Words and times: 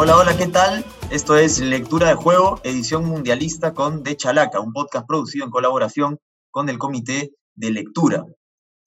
Hola, 0.00 0.16
hola, 0.16 0.36
¿qué 0.36 0.46
tal? 0.46 0.84
Esto 1.10 1.36
es 1.36 1.58
Lectura 1.58 2.06
de 2.06 2.14
Juego, 2.14 2.60
edición 2.62 3.04
mundialista 3.04 3.74
con 3.74 4.04
De 4.04 4.16
Chalaca, 4.16 4.60
un 4.60 4.72
podcast 4.72 5.08
producido 5.08 5.44
en 5.44 5.50
colaboración 5.50 6.18
con 6.52 6.68
el 6.68 6.78
Comité 6.78 7.32
de 7.56 7.72
Lectura. 7.72 8.24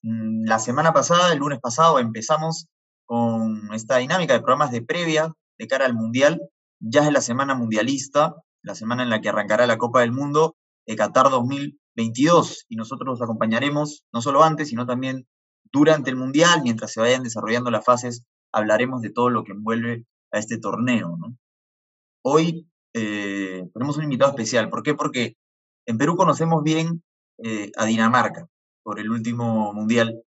Mm, 0.00 0.46
la 0.46 0.58
semana 0.58 0.94
pasada, 0.94 1.30
el 1.30 1.40
lunes 1.40 1.60
pasado, 1.60 1.98
empezamos 1.98 2.66
con 3.04 3.74
esta 3.74 3.98
dinámica 3.98 4.32
de 4.32 4.40
programas 4.40 4.70
de 4.70 4.80
previa 4.80 5.30
de 5.58 5.66
cara 5.66 5.84
al 5.84 5.92
Mundial. 5.92 6.40
Ya 6.80 7.04
es 7.04 7.12
la 7.12 7.20
semana 7.20 7.54
mundialista, 7.54 8.34
la 8.62 8.74
semana 8.74 9.02
en 9.02 9.10
la 9.10 9.20
que 9.20 9.28
arrancará 9.28 9.66
la 9.66 9.76
Copa 9.76 10.00
del 10.00 10.12
Mundo 10.12 10.56
de 10.86 10.96
Qatar 10.96 11.28
2022 11.28 12.64
y 12.70 12.76
nosotros 12.76 13.06
los 13.06 13.20
acompañaremos 13.20 14.02
no 14.14 14.22
solo 14.22 14.44
antes, 14.44 14.70
sino 14.70 14.86
también 14.86 15.26
durante 15.70 16.08
el 16.08 16.16
Mundial, 16.16 16.62
mientras 16.62 16.90
se 16.90 17.02
vayan 17.02 17.22
desarrollando 17.22 17.70
las 17.70 17.84
fases, 17.84 18.24
hablaremos 18.50 19.02
de 19.02 19.10
todo 19.10 19.28
lo 19.28 19.44
que 19.44 19.52
envuelve 19.52 20.06
a 20.32 20.38
este 20.38 20.58
torneo. 20.58 21.16
Hoy 22.24 22.66
eh, 22.94 23.68
tenemos 23.72 23.96
un 23.96 24.04
invitado 24.04 24.30
especial. 24.30 24.70
¿Por 24.70 24.82
qué? 24.82 24.94
Porque 24.94 25.36
en 25.86 25.98
Perú 25.98 26.16
conocemos 26.16 26.62
bien 26.62 27.02
eh, 27.38 27.70
a 27.76 27.84
Dinamarca 27.84 28.48
por 28.82 28.98
el 28.98 29.10
último 29.10 29.72
Mundial. 29.72 30.22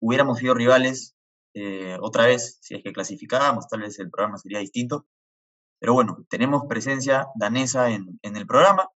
Hubiéramos 0.00 0.38
sido 0.38 0.54
rivales 0.54 1.14
eh, 1.54 1.96
otra 2.00 2.26
vez, 2.26 2.58
si 2.60 2.74
es 2.74 2.82
que 2.82 2.92
clasificábamos, 2.92 3.68
tal 3.68 3.80
vez 3.80 3.98
el 3.98 4.10
programa 4.10 4.38
sería 4.38 4.58
distinto. 4.58 5.06
Pero 5.78 5.94
bueno, 5.94 6.24
tenemos 6.28 6.64
presencia 6.68 7.26
danesa 7.34 7.90
en, 7.90 8.18
el 8.22 8.46
programa. 8.46 8.88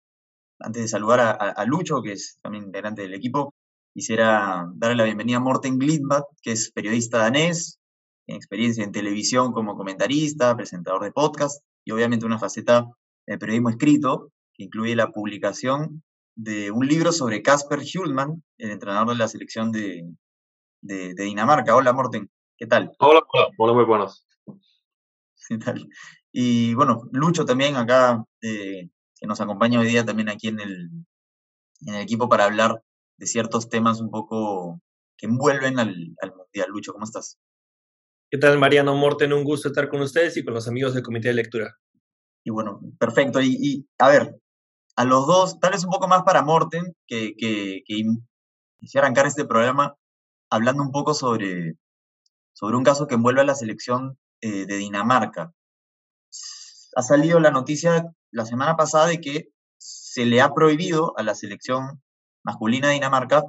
Antes 0.60 0.84
de 0.84 0.88
saludar 0.88 1.20
a, 1.20 1.66
Lucho, 1.66 2.02
que 2.02 2.14
es 2.14 2.38
también 2.42 2.66
integrante 2.66 3.02
del 3.02 3.14
equipo, 3.14 3.54
quisiera 3.94 4.70
darle 4.76 4.96
la 4.96 5.04
bienvenida 5.04 5.38
a 5.38 5.42
Morten 5.42 5.80
Glidbad, 5.80 6.24
que 6.42 6.52
es 6.52 6.72
periodista 6.72 7.18
danés, 7.18 7.80
experiencia 8.28 8.84
en 8.84 8.92
televisión 8.92 9.52
como 9.52 9.76
comentarista, 9.76 10.56
presentador 10.56 11.04
de 11.04 11.12
podcast 11.12 11.64
y 11.84 11.92
obviamente 11.92 12.26
una 12.26 12.40
faceta 12.40 12.86
de 13.28 13.38
periodismo 13.38 13.70
escrito 13.70 14.32
que 14.54 14.64
incluye 14.64 14.96
la 14.96 15.12
publicación 15.12 16.04
de 16.36 16.72
un 16.72 16.88
libro 16.88 17.12
sobre 17.12 17.42
Casper 17.42 17.82
Schulman, 17.82 18.44
el 18.58 18.72
entrenador 18.72 19.10
de 19.10 19.16
la 19.16 19.28
selección 19.28 19.72
de, 19.72 20.04
de, 20.82 21.14
Dinamarca. 21.14 21.76
Hola, 21.76 21.94
Morten, 21.94 22.30
¿qué 22.58 22.68
tal? 22.68 22.92
Hola, 23.00 23.22
hola, 23.32 23.48
hola 23.58 23.74
muy 23.74 23.86
buenos. 23.86 24.28
¿Qué 25.50 25.58
tal? 25.58 25.88
Y 26.32 26.74
bueno, 26.74 27.04
Lucho 27.12 27.46
también 27.46 27.76
acá, 27.78 28.24
eh, 28.42 28.90
que 29.16 29.28
nos 29.28 29.40
acompaña 29.40 29.80
hoy 29.80 29.88
día 29.88 30.04
también 30.04 30.30
aquí 30.30 30.50
en 30.50 30.60
el, 30.60 30.90
en 31.82 31.94
el 31.96 32.02
equipo 32.02 32.28
para 32.28 32.46
hablar 32.46 32.84
de 33.18 33.28
ciertos 33.28 33.70
temas 33.70 34.02
un 34.02 34.10
poco 34.10 34.82
que 35.18 35.28
envuelven 35.28 35.80
al, 35.80 36.16
al 36.22 36.36
Mundial. 36.36 36.70
Lucho, 36.70 36.92
¿cómo 36.92 37.06
estás? 37.06 37.40
¿Qué 38.32 38.40
tal, 38.40 38.58
Mariano 38.58 38.96
Morten? 38.96 39.34
Un 39.34 39.44
gusto 39.44 39.68
estar 39.68 39.88
con 39.88 40.02
ustedes 40.02 40.36
y 40.36 40.44
con 40.44 40.56
los 40.56 40.68
amigos 40.68 40.96
del 40.96 41.04
Comité 41.04 41.28
de 41.28 41.36
Lectura. 41.36 41.78
Y 42.44 42.50
bueno, 42.50 42.80
perfecto. 42.98 43.40
Y, 43.40 43.88
a 44.00 44.10
ver, 44.10 44.36
a 44.96 45.06
los 45.06 45.28
dos, 45.28 45.60
tal 45.60 45.74
vez 45.74 45.84
un 45.84 45.92
poco 45.92 46.08
más 46.08 46.24
para 46.24 46.42
Morten, 46.42 46.96
que, 47.06 47.36
que, 47.38 47.84
quisiera 48.80 49.06
arrancar 49.06 49.28
este 49.28 49.46
programa 49.46 49.96
hablando 50.50 50.82
un 50.82 50.92
poco 50.92 51.14
sobre, 51.14 51.76
sobre 52.54 52.76
un 52.76 52.84
caso 52.84 53.06
que 53.06 53.14
envuelve 53.14 53.42
a 53.42 53.46
la 53.46 53.54
selección 53.54 54.18
eh, 54.42 54.66
de 54.66 54.76
Dinamarca. 54.78 55.54
Ha 56.96 57.02
salido 57.04 57.40
la 57.40 57.52
noticia 57.52 58.12
la 58.32 58.46
semana 58.46 58.76
pasada 58.76 59.06
de 59.06 59.22
que 59.22 59.50
se 59.78 60.26
le 60.26 60.42
ha 60.42 60.52
prohibido 60.52 61.14
a 61.18 61.22
la 61.22 61.36
selección 61.36 62.02
masculina 62.44 62.88
de 62.88 62.96
Dinamarca 62.96 63.44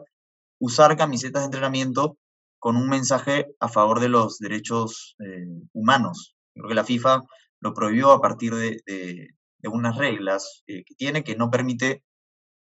usar 0.58 0.96
camisetas 0.98 1.42
de 1.42 1.46
entrenamiento 1.46 2.18
con 2.58 2.76
un 2.76 2.88
mensaje 2.88 3.46
a 3.60 3.68
favor 3.68 4.00
de 4.00 4.08
los 4.08 4.38
derechos 4.38 5.16
eh, 5.18 5.46
humanos. 5.72 6.36
Creo 6.54 6.68
que 6.68 6.74
la 6.74 6.84
FIFA 6.84 7.22
lo 7.60 7.74
prohibió 7.74 8.12
a 8.12 8.20
partir 8.20 8.54
de, 8.54 9.30
unas 9.64 9.96
reglas 9.96 10.62
eh, 10.68 10.84
que 10.84 10.94
tiene 10.94 11.24
que 11.24 11.34
no 11.34 11.50
permite 11.50 12.04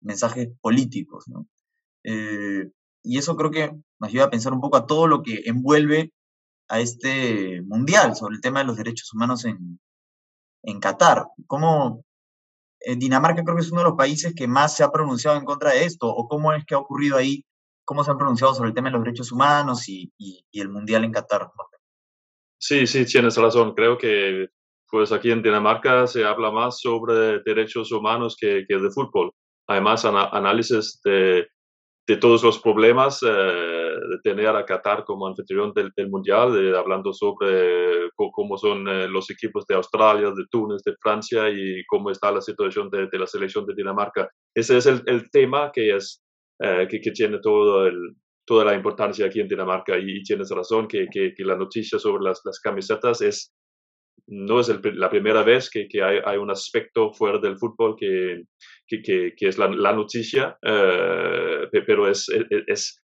mensajes 0.02 0.48
políticos. 0.62 1.26
Eh, 2.04 2.70
y 3.04 3.18
eso 3.18 3.36
creo 3.36 3.52
que 3.52 3.72
nos 4.00 4.10
ayuda 4.10 4.26
a 4.26 4.30
pensar 4.30 4.54
un 4.54 4.62
poco 4.62 4.78
a 4.78 4.86
todo 4.88 5.08
lo 5.08 5.22
que 5.22 5.42
envuelve 5.46 6.14
a 6.70 6.80
este 6.80 7.62
mundial 7.64 8.16
sobre 8.16 8.36
el 8.36 8.42
tema 8.42 8.60
de 8.60 8.66
los 8.66 8.78
derechos 8.78 9.14
humanos 9.14 9.44
en, 9.46 9.80
en 10.64 10.80
Qatar. 10.80 11.26
¿Cómo 11.48 12.04
Dinamarca 12.98 13.44
creo 13.44 13.56
que 13.56 13.62
es 13.62 13.72
uno 13.72 13.82
de 13.82 13.90
los 13.90 13.98
países 13.98 14.34
que 14.34 14.48
más 14.48 14.76
se 14.76 14.84
ha 14.84 14.92
pronunciado 14.92 15.38
en 15.38 15.46
contra 15.46 15.72
de 15.72 15.86
esto? 15.86 16.08
¿O 16.08 16.28
cómo 16.28 16.54
es 16.54 16.66
que 16.66 16.76
ha 16.76 16.80
ocurrido 16.80 17.18
ahí 17.18 17.44
cómo 17.86 18.04
se 18.04 18.12
han 18.12 18.18
pronunciado 18.18 18.54
sobre 18.54 18.70
el 18.70 18.76
tema 18.76 18.90
de 18.90 18.94
los 18.94 19.04
derechos 19.04 19.32
humanos 19.32 19.88
y, 19.88 20.12
el 20.52 20.70
Mundial 20.70 21.04
en 21.04 21.12
Qatar. 21.12 21.50
Sí, 22.58 22.88
sí, 22.88 23.06
tienes 23.06 23.38
razón. 23.38 23.74
Creo 23.74 23.98
que 23.98 24.48
pues 24.90 25.12
aquí 25.12 25.32
en 25.32 25.42
Dinamarca 25.42 26.08
se 26.08 26.26
habla 26.26 26.52
más 26.52 26.80
sobre 26.80 27.40
derechos 27.44 27.92
humanos 27.92 28.36
que, 28.40 28.66
que 28.68 28.78
de 28.78 28.90
fútbol. 28.92 29.32
Además, 29.68 30.06
análisis 30.06 31.02
de, 31.04 31.48
de, 32.08 32.18
todos 32.18 32.44
los 32.44 32.60
problemas 32.60 33.22
eh, 33.24 33.28
de 33.28 34.20
tener 34.24 34.48
a 34.48 34.64
Qatar 34.64 35.04
como 35.04 35.28
anfitrión 35.28 35.74
del, 35.74 35.92
Mundial, 36.10 36.76
hablando 36.76 37.12
sobre 37.14 38.10
cómo 38.16 38.58
son 38.58 38.88
eh, 38.88 39.08
los 39.08 39.30
equipos 39.32 39.66
de 39.66 39.76
Australia, 39.76 40.30
de 40.30 40.46
Túnez, 40.52 40.84
de 40.84 40.96
Francia 41.02 41.50
y 41.50 41.84
cómo 41.88 42.12
está 42.12 42.32
la 42.32 42.42
situación 42.42 42.90
de, 42.90 43.10
la 43.12 43.28
selección 43.28 43.66
de 43.66 43.74
Dinamarca. 43.76 44.30
Ese 44.56 44.78
es 44.78 44.86
el, 44.86 45.02
el 45.08 45.30
tema 45.32 45.72
que 45.74 45.96
es 45.96 46.25
eh, 46.60 46.88
que, 46.90 47.00
tiene 47.12 47.40
todo 47.40 47.86
el, 47.88 48.16
toda 48.46 48.66
la 48.66 48.76
importancia 48.76 49.26
aquí 49.26 49.40
en 49.40 49.48
Dinamarca 49.48 49.98
y, 49.98 50.24
tienes 50.24 50.50
razón 50.50 50.88
que, 50.88 51.08
que, 51.10 51.34
la 51.40 51.56
noticia 51.56 52.00
sobre 52.00 52.24
las, 52.24 52.42
las 52.46 52.60
camisetas 52.60 53.22
es 53.22 53.54
no 54.28 54.60
es 54.60 54.70
la 54.96 55.10
primera 55.10 55.44
vez 55.44 55.70
que, 55.70 55.88
que 55.88 56.02
hay, 56.02 56.20
hay, 56.26 56.38
un 56.38 56.50
aspecto 56.50 57.14
fuera 57.14 57.38
del 57.38 57.58
fútbol 57.58 57.96
que, 57.96 58.44
que, 58.88 59.34
es 59.40 59.58
la, 59.58 59.68
la 59.68 59.94
noticia, 59.94 60.58
eh, 60.64 61.68
pero 61.86 62.10
es, 62.10 62.28
es, 62.68 63.04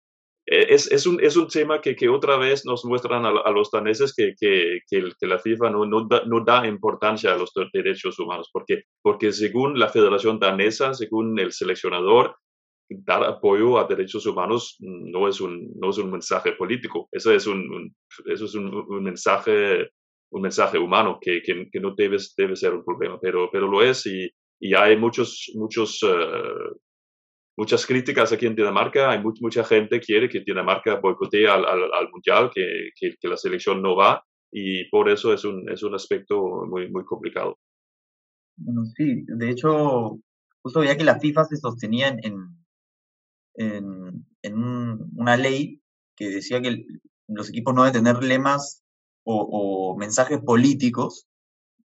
es, 0.46 0.92
es, 0.92 1.06
un, 1.06 1.24
es 1.24 1.38
un 1.38 1.48
tema 1.48 1.80
que, 1.80 1.96
que 1.96 2.10
otra 2.10 2.38
vez 2.38 2.66
nos 2.66 2.84
muestran 2.84 3.26
a, 3.26 3.52
los 3.52 3.72
daneses 3.72 4.14
que, 4.16 4.34
que, 4.40 4.80
que, 4.90 5.28
la 5.28 5.40
FIFA 5.40 5.70
no, 5.70 5.86
no, 5.86 6.08
da, 6.08 6.24
no 6.26 6.44
da 6.44 6.68
importancia 6.68 7.34
a 7.34 7.38
los 7.38 7.52
derechos 7.72 8.20
humanos, 8.20 8.50
porque, 8.52 8.84
porque 9.02 9.32
según 9.32 9.80
la 9.80 9.90
Federación 9.90 10.40
Danesa, 10.40 10.94
según 10.94 11.40
el 11.40 11.52
seleccionador, 11.52 12.36
dar 13.04 13.24
apoyo 13.24 13.80
a 13.80 13.88
derechos 13.88 14.26
humanos 14.26 14.76
no 14.80 15.28
es 15.28 15.42
un, 15.42 15.72
no 15.80 15.90
es 15.90 15.98
un 15.98 16.12
mensaje 16.12 16.54
político, 16.54 17.08
eso 17.12 17.32
es 17.34 17.48
un, 17.48 17.96
eso 18.26 18.46
es 18.46 18.56
un, 18.56 19.04
mensaje 19.04 19.90
un 20.32 20.42
mensaje 20.42 20.80
humano 20.80 21.20
que, 21.22 21.42
que, 21.44 21.80
no 21.80 21.94
debe, 21.96 22.18
debe 22.36 22.56
ser 22.56 22.74
un 22.74 22.84
problema, 22.84 23.20
pero, 23.22 23.50
pero 23.52 23.68
lo 23.68 23.84
es 23.84 24.06
y, 24.08 24.30
y 24.60 24.74
hay 24.74 24.98
muchos, 24.98 25.52
muchos, 25.54 26.00
eh, 26.04 26.76
muchas 27.56 27.86
críticas 27.86 28.32
aquí 28.34 28.48
en 28.48 28.56
Dinamarca, 28.56 29.12
hay 29.12 29.22
mucha 29.22 29.64
gente 29.64 30.00
que 30.00 30.06
quiere 30.06 30.30
que 30.30 30.40
Dinamarca 30.40 30.96
boicotee 30.96 31.48
al, 31.48 31.64
al, 31.66 32.10
Mundial, 32.12 32.50
que, 32.54 32.90
que, 33.00 33.28
la 33.28 33.38
selección 33.38 33.82
no 33.82 33.96
va 33.96 34.24
y 34.52 34.90
por 34.90 35.08
eso 35.08 35.34
es 35.34 35.46
un, 35.46 35.70
es 35.70 35.84
un 35.84 35.94
aspecto 35.94 36.66
muy, 36.68 36.90
muy 36.90 37.06
complicado. 37.06 37.60
Bueno, 38.56 38.86
sí, 38.96 39.24
de 39.28 39.50
hecho, 39.52 40.18
justo 40.64 40.80
veía 40.80 40.98
que 40.98 41.04
la 41.04 41.20
FIFA 41.20 41.44
se 41.46 41.58
sostenía 41.58 42.08
en 42.08 42.20
en, 42.24 42.63
una 43.56 45.38
ley 45.38 45.82
que 46.16 46.30
decía 46.30 46.62
que 46.62 46.86
los 47.28 47.50
equipos 47.50 47.74
no 47.74 47.84
deben 47.84 48.04
tener 48.04 48.24
lemas 48.24 48.84
o, 49.26 49.96
mensajes 49.98 50.40
políticos. 50.40 51.28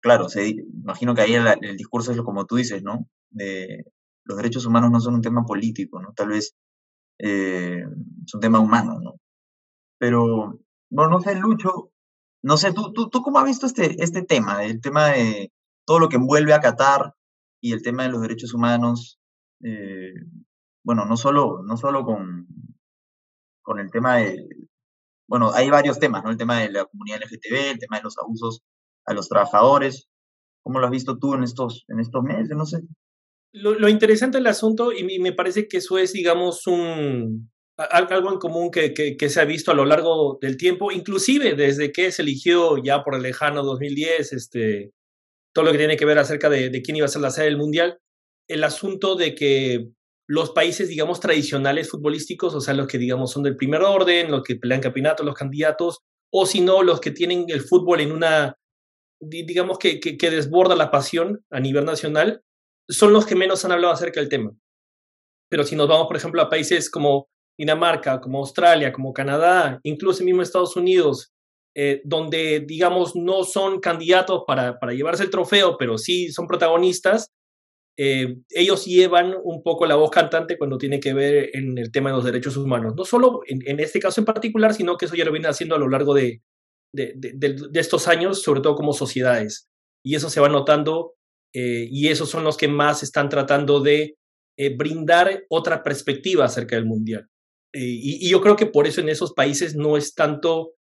Claro, 0.01 0.29
se, 0.29 0.50
imagino 0.50 1.16
que 1.16 1.22
ahí 1.22 1.34
el, 1.34 1.78
discurso 1.78 2.12
es 2.12 2.22
como 2.22 2.46
tú 2.46 2.57
dices, 2.57 2.84
¿no? 2.84 3.07
De, 3.29 3.85
los 4.25 4.38
derechos 4.38 4.66
humanos 4.66 4.91
no 4.91 5.00
son 5.00 5.16
un 5.16 5.22
tema 5.22 5.46
político, 5.46 6.01
¿no? 6.01 6.13
Tal 6.13 6.29
vez 6.29 6.56
eh, 7.19 7.84
es 8.25 8.34
un 8.34 8.41
tema 8.41 8.59
humano, 8.59 9.00
¿no? 9.01 9.16
Pero, 9.98 10.59
no, 10.89 11.07
no 11.07 11.19
sé, 11.21 11.36
Lucho, 11.36 11.92
no 12.44 12.57
sé, 12.57 12.74
¿tú, 12.74 12.92
tú, 12.94 13.09
tú 13.09 13.21
cómo 13.21 13.39
has 13.39 13.45
visto 13.45 13.66
este, 13.66 14.04
este 14.04 14.21
tema, 14.24 14.66
el 14.66 14.81
tema 14.81 15.07
de 15.09 15.51
todo 15.86 16.00
lo 16.00 16.09
que 16.09 16.18
envuelve 16.18 16.54
a 16.54 16.59
Qatar 16.59 17.13
y 17.62 17.71
el 17.74 17.81
tema 17.81 18.04
de 18.04 18.09
los 18.09 18.21
derechos 18.21 18.54
humanos? 18.54 19.19
Eh, 19.63 20.13
bueno, 20.83 21.06
no 21.06 21.18
solo, 21.18 21.62
no 21.63 21.77
solo 21.77 22.03
con, 22.03 22.47
con 23.62 23.80
el 23.80 23.89
tema 23.91 24.18
de, 24.18 24.45
bueno, 25.27 25.51
hay 25.53 25.69
varios 25.69 26.00
temas, 26.00 26.24
¿no? 26.24 26.31
El 26.31 26.38
tema 26.38 26.59
de 26.59 26.71
la 26.71 26.85
comunidad 26.85 27.21
LGTB, 27.21 27.71
el 27.71 27.80
tema 27.80 27.97
de 27.97 28.03
los 28.03 28.18
abusos 28.18 28.62
a 29.06 29.13
los 29.13 29.30
trabajadores. 29.30 30.07
¿Cómo 30.63 30.80
lo 30.80 30.85
has 30.85 30.91
visto 30.91 31.18
tú 31.18 31.33
en 31.33 31.44
estos, 31.44 31.85
en 31.88 32.00
estos 32.00 32.24
meses? 32.24 32.56
No 32.56 32.65
sé. 32.65 32.81
Lo, 33.53 33.88
interesante 33.88 34.38
del 34.38 34.47
asunto, 34.47 34.91
y 34.91 35.19
me 35.19 35.31
parece 35.31 35.68
que 35.68 35.77
eso 35.77 36.00
es, 36.00 36.13
digamos, 36.13 36.65
un, 36.65 37.51
algo 37.77 38.31
en 38.31 38.39
común 38.39 38.71
que, 38.71 38.94
que, 38.94 39.30
se 39.30 39.41
ha 39.41 39.45
visto 39.45 39.69
a 39.69 39.75
lo 39.75 39.85
largo 39.85 40.39
del 40.41 40.57
tiempo, 40.57 40.91
inclusive 40.91 41.53
desde 41.53 41.91
que 41.91 42.12
se 42.12 42.24
eligió 42.24 42.77
ya 42.83 43.03
por 43.03 43.13
el 43.13 43.21
lejano 43.21 43.62
2010, 43.63 44.33
este, 44.33 44.91
todo 45.53 45.65
lo 45.65 45.71
que 45.71 45.77
tiene 45.77 45.97
que 45.97 46.06
ver 46.06 46.18
acerca 46.18 46.50
de, 46.50 46.71
de 46.71 46.81
quién 46.81 46.97
iba 46.97 47.06
a 47.06 47.09
ser 47.09 47.21
la 47.21 47.30
sede 47.30 47.45
del 47.45 47.57
Mundial, 47.57 48.00
el 48.47 48.63
asunto 48.63 49.15
de 49.15 49.35
que 49.35 49.91
los 50.28 50.52
países, 50.52 50.88
digamos, 50.88 51.20
tradicionales 51.20 51.90
futbolísticos, 51.90 52.56
o 52.56 52.62
sea, 52.62 52.74
los 52.74 52.88
que, 52.88 52.98
digamos, 52.98 53.31
son 53.31 53.44
del 53.44 53.58
primer 53.58 53.81
orden, 53.81 54.31
los 54.31 54.44
que 54.44 54.56
pelean 54.56 54.81
campeonatos, 54.81 55.25
los 55.25 55.36
candidatos, 55.36 56.00
o 56.31 56.46
si 56.46 56.62
no, 56.62 56.81
los 56.81 57.00
que 57.00 57.12
tienen 57.12 57.46
el 57.50 57.62
fútbol 57.62 58.00
en 58.00 58.12
una, 58.12 58.58
digamos 59.20 59.78
que, 59.78 60.00
que, 60.00 60.31
desborda 60.31 60.75
la 60.75 60.92
pasión 60.92 61.44
a 61.52 61.60
nivel 61.60 61.86
nacional, 61.86 62.42
son 62.88 63.14
los 63.14 63.25
que 63.25 63.36
menos 63.36 63.64
han 63.66 63.72
hablado 63.72 63.94
acerca 63.94 64.20
del 64.20 64.30
tema. 64.30 64.52
Pero 65.50 65.64
si 65.64 65.75
nos 65.75 65.88
vamos, 65.88 66.08
por 66.08 66.18
ejemplo, 66.18 66.42
a 66.42 66.50
países 66.50 66.90
como 66.90 67.28
Dinamarca, 67.58 68.19
como 68.19 68.40
Australia, 68.40 68.92
como 68.92 69.14
Canadá, 69.14 69.80
incluso 69.84 70.24
mismo 70.24 70.42
Estados 70.42 70.76
Unidos, 70.76 71.31
eh, 71.76 72.02
donde, 72.04 72.62
digamos, 72.62 73.16
no 73.16 73.44
son 73.44 73.80
candidatos 73.80 74.44
para, 74.48 74.80
para, 74.80 74.94
llevarse 74.94 75.24
el 75.24 75.30
trofeo, 75.30 75.78
pero 75.78 75.98
sí 75.98 76.31
son 76.31 76.48
protagonistas, 76.48 77.31
eh, 77.98 78.38
ellos 78.50 78.86
llevan 78.86 79.36
un 79.44 79.62
poco 79.62 79.86
la 79.86 79.95
voz 79.95 80.10
cantante 80.10 80.57
cuando 80.57 80.78
tiene 80.78 81.00
que 81.00 81.13
ver 81.13 81.51
en 81.54 81.78
el 81.78 81.92
tema 81.92 82.10
de 82.10 82.16
los 82.16 82.25
derechos 82.25 82.57
humanos. 82.57 82.94
No 82.95 83.06
solo 83.06 83.42
en, 83.45 83.80
este 83.80 84.00
caso 84.00 84.22
en 84.22 84.25
particular, 84.25 84.74
sino 84.74 84.98
que 84.98 85.06
eso 85.06 85.16
ya 85.16 85.25
lo 85.25 85.31
viene 85.31 85.48
haciendo 85.48 85.75
a 85.75 85.80
lo 85.80 85.88
largo 85.88 86.13
de, 86.13 86.42
de, 86.92 87.63
estos 87.74 88.07
años, 88.07 88.42
sobre 88.42 88.62
todo 88.62 88.75
como 88.75 88.94
sociedades. 88.94 89.69
Y 90.04 90.16
eso 90.16 90.30
se 90.30 90.40
va 90.40 90.50
notando 90.50 91.13
eh, 91.54 91.88
y 91.90 92.07
esos 92.07 92.30
son 92.30 92.44
los 92.44 92.57
que 92.57 92.68
más 92.68 93.04
están 93.04 93.30
tratando 93.30 93.80
de 93.80 94.18
brindar 94.78 95.45
otra 95.50 95.84
perspectiva 95.84 96.45
acerca 96.45 96.75
del 96.75 96.86
Mundial. 96.86 97.28
Y, 97.74 98.28
y, 98.28 98.30
yo 98.30 98.40
creo 98.40 98.56
que 98.56 98.68
por 98.68 98.86
eso 98.86 99.01
en 99.01 99.10
esos 99.10 99.34
países 99.34 99.75
no 99.75 99.98
es 99.98 100.13
tanto 100.13 100.74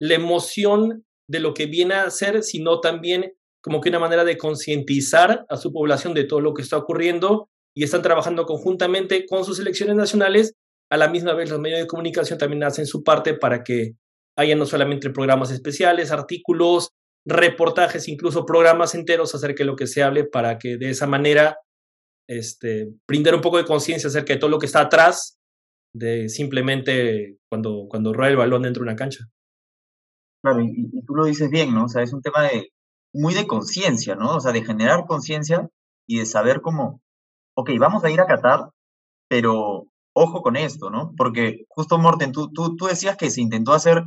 la 0.00 0.14
emoción 0.14 1.04
de 1.28 1.40
lo 1.40 1.54
que 1.54 1.66
viene 1.66 1.94
a 1.94 2.10
ser, 2.10 2.44
sino 2.44 2.80
también 2.80 3.32
como 3.66 3.80
que 3.80 3.88
una 3.88 3.98
manera 3.98 4.22
de 4.22 4.38
concientizar 4.38 5.44
a 5.48 5.56
su 5.56 5.72
población 5.72 6.14
de 6.14 6.22
todo 6.22 6.40
lo 6.40 6.54
que 6.54 6.62
está 6.62 6.76
ocurriendo 6.76 7.48
y 7.74 7.82
están 7.82 8.00
trabajando 8.00 8.46
conjuntamente 8.46 9.26
con 9.26 9.44
sus 9.44 9.58
elecciones 9.58 9.96
nacionales. 9.96 10.54
A 10.88 10.96
la 10.96 11.08
misma 11.08 11.34
vez 11.34 11.50
los 11.50 11.58
medios 11.58 11.80
de 11.80 11.88
comunicación 11.88 12.38
también 12.38 12.62
hacen 12.62 12.86
su 12.86 13.02
parte 13.02 13.34
para 13.34 13.64
que 13.64 13.94
haya 14.36 14.54
no 14.54 14.66
solamente 14.66 15.10
programas 15.10 15.50
especiales, 15.50 16.12
artículos, 16.12 16.90
reportajes, 17.26 18.06
incluso 18.06 18.46
programas 18.46 18.94
enteros 18.94 19.34
acerca 19.34 19.64
de 19.64 19.66
lo 19.66 19.74
que 19.74 19.88
se 19.88 20.04
hable 20.04 20.22
para 20.22 20.58
que 20.58 20.76
de 20.76 20.90
esa 20.90 21.08
manera 21.08 21.58
este, 22.28 22.92
brindar 23.08 23.34
un 23.34 23.40
poco 23.40 23.56
de 23.56 23.64
conciencia 23.64 24.06
acerca 24.06 24.32
de 24.32 24.38
todo 24.38 24.50
lo 24.50 24.60
que 24.60 24.66
está 24.66 24.82
atrás 24.82 25.40
de 25.92 26.28
simplemente 26.28 27.38
cuando, 27.48 27.86
cuando 27.88 28.12
rueda 28.12 28.30
el 28.30 28.36
balón 28.36 28.62
dentro 28.62 28.84
de 28.84 28.90
una 28.90 28.96
cancha. 28.96 29.24
Claro, 30.40 30.60
y, 30.62 31.02
tú 31.04 31.16
lo 31.16 31.24
dices 31.24 31.50
bien, 31.50 31.74
¿no? 31.74 31.86
O 31.86 31.88
sea, 31.88 32.04
es 32.04 32.12
un 32.12 32.22
tema 32.22 32.44
de, 32.44 32.70
muy 33.16 33.34
de 33.34 33.46
conciencia, 33.46 34.14
¿no? 34.14 34.36
O 34.36 34.40
sea, 34.40 34.52
de 34.52 34.64
generar 34.64 35.06
conciencia 35.06 35.68
y 36.06 36.18
de 36.18 36.26
saber 36.26 36.60
cómo, 36.60 37.00
ok, 37.56 37.70
vamos 37.78 38.04
a 38.04 38.10
ir 38.10 38.20
a 38.20 38.26
Qatar, 38.26 38.70
pero 39.28 39.86
ojo 40.14 40.42
con 40.42 40.56
esto, 40.56 40.90
¿no? 40.90 41.12
Porque 41.16 41.64
justo, 41.68 41.98
Morten, 41.98 42.32
tú, 42.32 42.52
tú, 42.52 42.76
tú 42.76 42.86
decías 42.86 43.16
que 43.16 43.30
se 43.30 43.40
intentó 43.40 43.72
hacer, 43.72 44.04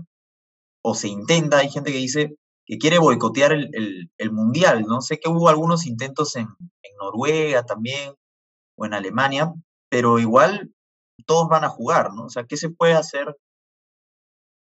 o 0.84 0.96
se 0.96 1.10
intenta, 1.10 1.58
hay 1.60 1.70
gente 1.70 1.92
que 1.92 1.98
dice 1.98 2.36
que 2.66 2.78
quiere 2.78 3.00
boicotear 3.00 3.52
el, 3.54 4.12
el, 4.18 4.32
Mundial, 4.32 4.84
¿no? 4.88 5.02
Sé 5.02 5.20
que 5.20 5.30
hubo 5.30 5.50
algunos 5.50 5.86
intentos 5.88 6.36
en, 6.36 6.48
en 6.48 6.96
Noruega 7.00 7.66
también, 7.66 8.14
o 8.78 8.86
en 8.86 8.94
Alemania, 8.94 9.54
pero 9.90 10.20
igual 10.20 10.72
todos 11.26 11.50
van 11.50 11.64
a 11.66 11.70
jugar, 11.70 12.14
¿no? 12.14 12.26
O 12.26 12.30
sea, 12.30 12.46
¿qué 12.46 12.58
se 12.58 12.70
puede 12.70 12.94
hacer 12.94 13.36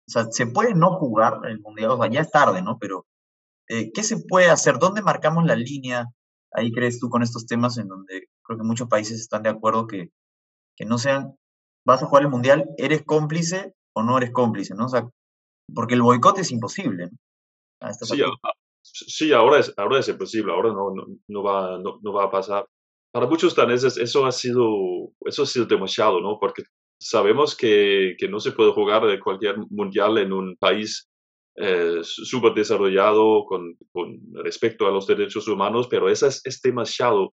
o 0.07 0.11
sea, 0.11 0.31
se 0.31 0.47
puede 0.47 0.73
no 0.73 0.91
jugar 0.91 1.41
el 1.45 1.59
Mundial, 1.59 1.91
o 1.91 1.97
sea, 1.97 2.09
ya 2.09 2.21
es 2.21 2.31
tarde, 2.31 2.61
¿no? 2.61 2.77
Pero, 2.79 3.05
eh, 3.69 3.91
¿qué 3.93 4.03
se 4.03 4.17
puede 4.27 4.49
hacer? 4.49 4.79
¿Dónde 4.79 5.01
marcamos 5.01 5.45
la 5.45 5.55
línea? 5.55 6.07
Ahí 6.53 6.71
crees 6.71 6.99
tú 6.99 7.09
con 7.09 7.23
estos 7.23 7.45
temas 7.45 7.77
en 7.77 7.87
donde 7.87 8.27
creo 8.43 8.57
que 8.57 8.65
muchos 8.65 8.87
países 8.87 9.19
están 9.19 9.43
de 9.43 9.49
acuerdo 9.49 9.87
que, 9.87 10.09
que 10.77 10.85
no 10.85 10.97
sean, 10.97 11.35
vas 11.85 12.01
a 12.01 12.05
jugar 12.05 12.23
el 12.23 12.29
Mundial, 12.29 12.65
¿eres 12.77 13.03
cómplice 13.05 13.73
o 13.93 14.03
no 14.03 14.17
eres 14.17 14.31
cómplice, 14.31 14.73
¿no? 14.75 14.85
O 14.85 14.89
sea, 14.89 15.07
porque 15.73 15.95
el 15.95 16.01
boicot 16.01 16.37
es 16.39 16.51
imposible, 16.51 17.09
¿no? 17.11 17.93
sí, 17.93 18.23
sí, 19.07 19.33
ahora 19.33 19.59
es, 19.59 19.73
ahora 19.77 19.99
es 19.99 20.07
imposible, 20.07 20.51
ahora 20.51 20.69
no, 20.69 20.93
no, 20.93 21.05
no 21.27 21.43
va, 21.43 21.77
no, 21.77 21.99
no, 22.01 22.13
va 22.13 22.25
a 22.25 22.31
pasar. 22.31 22.65
Para 23.11 23.27
muchos 23.27 23.55
daneses 23.55 23.97
eso 23.97 24.25
ha 24.25 24.31
sido, 24.31 25.11
eso 25.25 25.43
ha 25.43 25.45
sido 25.45 25.65
demasiado, 25.65 26.21
¿no? 26.21 26.37
Porque 26.39 26.63
sabemos 26.99 27.55
que, 27.55 28.15
que, 28.17 28.27
no 28.27 28.39
se 28.39 28.51
puede 28.51 28.71
jugar 28.71 29.05
de 29.05 29.19
cualquier 29.19 29.57
mundial 29.69 30.17
en 30.17 30.33
un 30.33 30.55
país 30.57 31.07
eh, 31.57 31.99
súper 32.03 32.53
desarrollado 32.53 33.45
con, 33.45 33.77
respecto 34.43 34.87
a 34.87 34.91
los 34.91 35.07
derechos 35.07 35.47
humanos, 35.47 35.87
pero 35.89 36.09
eso 36.09 36.27
es, 36.27 36.41
es 36.45 36.61
demasiado 36.61 37.33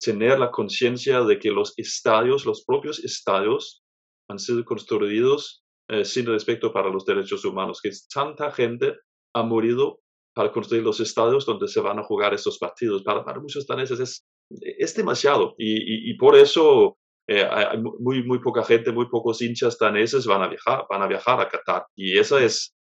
tener 0.00 0.38
la 0.38 0.50
conciencia 0.50 1.22
de 1.22 1.38
que 1.38 1.50
los 1.50 1.74
estadios, 1.76 2.44
los 2.46 2.64
propios 2.64 2.98
estadios, 3.04 3.82
han 4.28 4.38
sido 4.38 4.64
construidos 4.64 5.62
eh, 5.88 6.04
sin 6.04 6.26
respeto 6.26 6.72
para 6.72 6.90
los 6.90 7.04
derechos 7.04 7.44
humanos, 7.44 7.80
que 7.82 7.90
tanta 8.12 8.50
gente 8.50 8.96
ha 9.34 9.42
morido 9.42 10.00
para 10.34 10.52
construir 10.52 10.82
los 10.82 11.00
estadios 11.00 11.46
donde 11.46 11.68
se 11.68 11.80
van 11.80 11.98
a 11.98 12.04
jugar 12.04 12.34
estos 12.34 12.58
partidos. 12.58 13.02
Para, 13.02 13.24
para 13.24 13.40
muchos 13.40 13.66
daneses 13.66 14.00
es, 14.00 14.26
es 14.50 14.94
demasiado 14.94 15.54
y, 15.58 16.14
por 16.16 16.36
eso 16.36 16.96
eh, 17.26 17.42
hay 17.42 17.78
muy, 17.78 18.22
muy 18.22 18.38
poca 18.38 18.62
gente, 18.64 18.92
muy 18.92 19.08
pocos 19.08 19.42
hinchas 19.42 19.78
daneses 19.78 20.26
van 20.26 20.42
a 20.42 20.48
viajar, 20.48 20.86
van 20.88 21.02
a 21.02 21.06
viajar 21.06 21.40
a 21.40 21.48
Qatar. 21.48 21.86
Y 21.96 22.18
eso 22.18 22.38
es, 22.38 22.74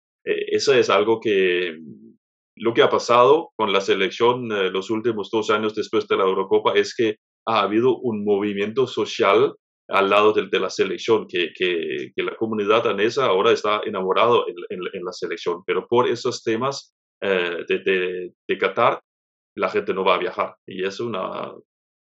eso 0.48 0.74
es 0.74 0.90
algo 0.90 1.20
que 1.20 1.78
lo 2.56 2.74
que 2.74 2.82
ha 2.82 2.90
pasado 2.90 3.52
con 3.56 3.72
la 3.72 3.82
selección 3.82 4.52
eh, 4.52 4.70
los 4.72 4.90
últimos 4.90 5.30
dos 5.32 5.50
años 5.50 5.76
después 5.76 6.08
de 6.08 6.18
la 6.18 6.24
Eurocopa 6.24 6.74
es 6.74 6.96
que 6.96 7.18
ha 7.46 7.62
habido 7.62 7.98
un 7.98 8.26
movimiento 8.26 8.88
social 8.88 9.54
al 9.90 10.10
lado 10.10 10.34
de, 10.34 10.60
la 10.60 10.70
selección, 10.70 11.28
que, 11.28 12.12
la 12.18 12.36
comunidad 12.36 12.84
danesa 12.84 13.28
ahora 13.28 13.54
está 13.54 13.80
enamorado 13.86 14.46
en, 14.70 15.06
la 15.06 15.14
selección, 15.14 15.64
pero 15.66 15.88
por 15.88 16.10
esos 16.10 16.44
temas 16.44 16.94
de, 17.22 17.64
de, 17.70 18.34
de, 18.46 18.58
Qatar 18.58 19.00
la 19.56 19.70
gente 19.70 19.94
no 19.94 20.04
va 20.04 20.16
a 20.16 20.20
viajar. 20.20 20.56
Y 20.66 20.84
es 20.84 21.00
una 21.00 21.54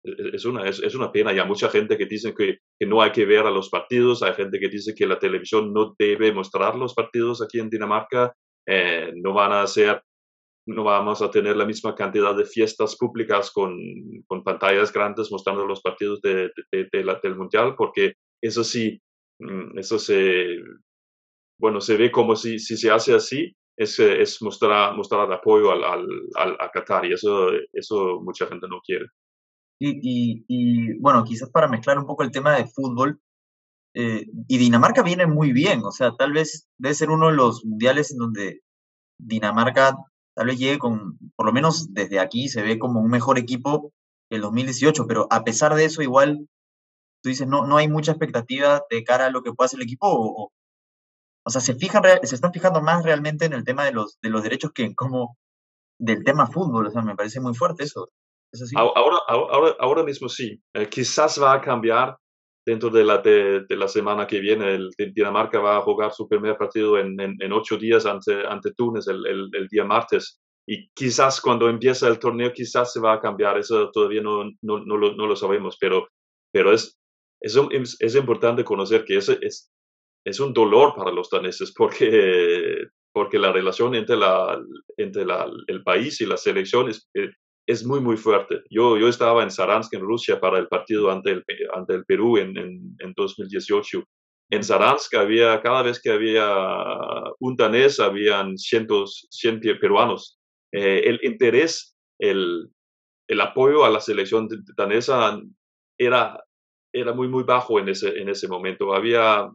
es 0.04 0.46
una, 0.46 0.68
es, 0.68 0.96
una 0.96 1.12
pena. 1.12 1.34
Y 1.34 1.40
hay 1.40 1.48
mucha 1.48 1.70
gente 1.70 1.98
que 1.98 2.06
dice 2.06 2.34
que, 2.34 2.60
que, 2.80 2.86
no 2.86 3.02
hay 3.02 3.12
que 3.12 3.26
ver 3.26 3.46
a 3.46 3.52
los 3.52 3.70
partidos, 3.70 4.24
hay 4.24 4.34
gente 4.34 4.60
que 4.60 4.70
dice 4.70 4.94
que 4.96 5.08
la 5.08 5.20
televisión 5.20 5.74
no 5.74 5.96
debe 5.98 6.32
mostrar 6.32 6.76
los 6.76 6.94
partidos 6.94 7.42
aquí 7.42 7.60
en 7.60 7.70
Dinamarca, 7.70 8.34
eh, 8.66 9.12
no 9.16 9.34
van 9.34 9.54
a 9.54 9.68
ser, 9.68 10.02
no 10.68 10.84
vamos 10.84 11.22
a 11.22 11.32
tener 11.32 11.56
la 11.56 11.66
misma 11.66 11.96
cantidad 11.96 12.36
de 12.36 12.46
fiestas 12.46 12.96
públicas 12.98 13.52
con, 13.52 13.78
con 14.28 14.44
pantallas 14.44 14.92
grandes 14.92 15.32
mostrando 15.32 15.66
los 15.66 15.82
partidos 15.82 16.22
de, 16.22 16.52
del 16.72 17.36
Mundial, 17.36 17.76
porque 17.78 18.14
eso 18.42 18.64
sí, 18.64 19.02
mm, 19.40 19.78
eso 19.80 20.00
se, 20.00 20.58
bueno, 21.60 21.82
se 21.82 21.98
ve 21.98 22.12
como 22.12 22.36
si, 22.36 22.60
si 22.60 22.78
se 22.78 22.92
hace 22.92 23.14
así, 23.14 23.56
es, 23.78 24.00
es 24.00 24.42
mostrar, 24.42 24.96
mostrar 24.96 25.32
apoyo 25.32 25.72
al, 25.72 25.84
al, 25.84 26.08
al, 26.36 26.58
a 26.60 26.72
Qatar 26.72 27.06
y 27.06 27.14
eso, 27.14 27.52
eso 27.74 28.20
mucha 28.22 28.48
gente 28.48 28.68
no 28.68 28.82
quiere. 28.82 29.08
Y, 29.80 30.44
y, 30.48 30.94
bueno, 31.00 31.24
quizás 31.24 31.50
para 31.50 31.68
mezclar 31.68 32.00
un 32.00 32.06
poco 32.08 32.24
el 32.24 32.32
tema 32.32 32.56
de 32.56 32.66
fútbol, 32.68 33.20
eh, 33.94 34.26
y 34.48 34.58
Dinamarca 34.58 35.04
viene 35.04 35.28
muy 35.28 35.54
bien, 35.54 35.84
o 35.84 35.92
sea, 35.92 36.16
tal 36.16 36.34
vez 36.34 36.68
debe 36.78 36.96
ser 36.96 37.10
uno 37.10 37.28
de 37.28 37.34
los 37.36 37.66
mundiales 37.66 38.12
en 38.12 38.18
donde 38.20 38.62
Dinamarca 39.18 39.98
tal 40.36 40.48
vez 40.48 40.60
llegue 40.60 40.78
con, 40.78 41.18
por 41.36 41.48
lo 41.48 41.54
menos 41.54 41.94
desde 41.94 42.20
aquí 42.20 42.48
se 42.50 42.62
ve 42.62 42.78
como 42.78 43.00
un 43.02 43.10
mejor 43.10 43.40
equipo 43.40 43.92
que 44.30 44.36
el 44.36 44.42
2018, 44.44 45.08
pero 45.08 45.28
a 45.32 45.44
pesar 45.44 45.74
de 45.76 45.86
eso 45.86 46.04
igual, 46.04 46.48
tú 47.24 47.30
dices, 47.30 47.48
no, 47.48 47.66
no 47.66 47.78
hay 47.78 47.88
mucha 47.88 48.12
expectativa 48.12 48.84
de 48.90 49.04
cara 49.04 49.28
a 49.28 49.30
lo 49.32 49.42
que 49.42 49.54
pueda 49.54 49.66
hacer 49.68 49.80
el 49.80 49.86
equipo, 49.86 50.08
o, 50.10 50.52
o 51.44 51.50
sea, 51.50 51.62
se, 51.62 51.76
fijan, 51.76 52.04
se 52.24 52.36
están 52.36 52.54
fijando 52.54 52.82
más 52.82 53.04
realmente 53.04 53.46
en 53.46 53.54
el 53.54 53.64
tema 53.64 53.86
de 53.86 53.94
los, 53.94 54.20
de 54.22 54.30
los 54.30 54.44
derechos 54.44 54.72
que 54.74 54.84
en 54.84 54.94
como 54.94 55.38
del 56.00 56.24
tema 56.24 56.48
fútbol, 56.48 56.88
o 56.88 56.92
sea, 56.92 57.02
me 57.02 57.16
parece 57.16 57.40
muy 57.40 57.56
fuerte 57.56 57.84
eso. 57.86 58.10
Ahora, 58.76 59.18
ahora, 59.28 59.76
ahora 59.80 60.04
mismo 60.04 60.30
sí. 60.30 60.60
Eh, 60.74 60.88
quizás 60.88 61.42
va 61.42 61.54
a 61.54 61.62
cambiar 61.62 62.16
dentro 62.66 62.90
de 62.90 63.04
la, 63.04 63.20
de, 63.20 63.66
la 63.70 63.88
semana 63.88 64.28
que 64.28 64.40
viene. 64.40 64.90
Dinamarca 65.14 65.60
va 65.60 65.78
a 65.78 65.82
jugar 65.82 66.12
su 66.12 66.28
primer 66.28 66.58
partido 66.58 66.98
en, 66.98 67.18
en, 67.20 67.54
ocho 67.54 67.78
días 67.78 68.06
ante, 68.06 68.46
ante 68.46 68.74
Túnez 68.74 69.08
el, 69.08 69.26
el, 69.26 69.68
día 69.70 69.86
martes. 69.86 70.42
Y 70.68 70.90
quizás 70.90 71.40
cuando 71.40 71.70
empieza 71.70 72.10
el 72.10 72.20
torneo, 72.20 72.52
quizás 72.52 72.92
se 72.92 73.00
va 73.00 73.14
a 73.14 73.22
cambiar. 73.22 73.58
Eso 73.58 73.90
todavía 73.92 74.22
no, 74.22 74.44
no, 74.62 74.80
no, 74.80 74.98
lo, 74.98 75.16
no 75.16 75.28
lo, 75.28 75.36
sabemos, 75.38 75.78
pero, 75.80 76.10
pero 76.52 76.74
es, 76.74 77.00
es, 77.40 77.58
es, 78.00 78.16
importante 78.16 78.66
conocer 78.66 79.06
que 79.06 79.16
ese 79.16 79.38
es, 79.42 79.72
es 80.26 80.40
un 80.42 80.52
dolor 80.52 80.94
para 80.94 81.12
los 81.12 81.30
daneses 81.30 81.74
porque, 81.74 82.84
porque 83.14 83.40
la 83.40 83.54
relación 83.54 83.96
entre, 83.96 84.18
la, 84.18 84.62
entre 84.98 85.24
la, 85.24 85.50
el 85.68 85.84
país 85.84 86.20
y 86.20 86.26
la 86.26 86.36
selección 86.36 86.90
es, 86.90 87.08
eh, 87.14 87.30
es 87.68 87.86
muy, 87.86 88.00
muy 88.00 88.16
fuerte. 88.16 88.64
Yo, 88.70 88.98
yo 88.98 89.10
estaba 89.10 89.44
en 89.44 89.52
Saransk, 89.52 89.94
en 89.94 90.02
Rusia, 90.02 90.40
para 90.40 90.58
el 90.58 90.68
partido 90.70 91.12
ante 91.12 91.32
el, 91.32 91.46
ante 91.74 91.96
el 91.96 92.06
Perú 92.06 92.38
en, 92.38 92.58
en, 92.58 93.14
2018. 93.16 94.04
En 94.50 94.64
Saransk 94.64 95.14
había, 95.16 95.62
cada 95.62 95.84
vez 95.84 96.02
que 96.02 96.10
había 96.10 96.48
un 97.40 97.58
danés, 97.58 98.00
habían 98.00 98.58
cientos, 98.58 99.28
cien 99.30 99.60
peruanos. 99.60 100.40
Eh, 100.72 101.02
el 101.06 101.20
interés, 101.24 101.98
el, 102.20 102.70
el 103.28 103.42
apoyo 103.42 103.84
a 103.84 103.90
la 103.90 104.00
selección 104.00 104.48
danesa 104.78 105.38
era, 105.98 106.42
era 106.94 107.14
muy, 107.14 107.28
muy 107.28 107.44
bajo 107.44 107.80
en 107.80 107.90
ese, 107.90 108.18
en 108.18 108.30
ese 108.30 108.48
momento. 108.48 108.94
Había, 108.94 109.52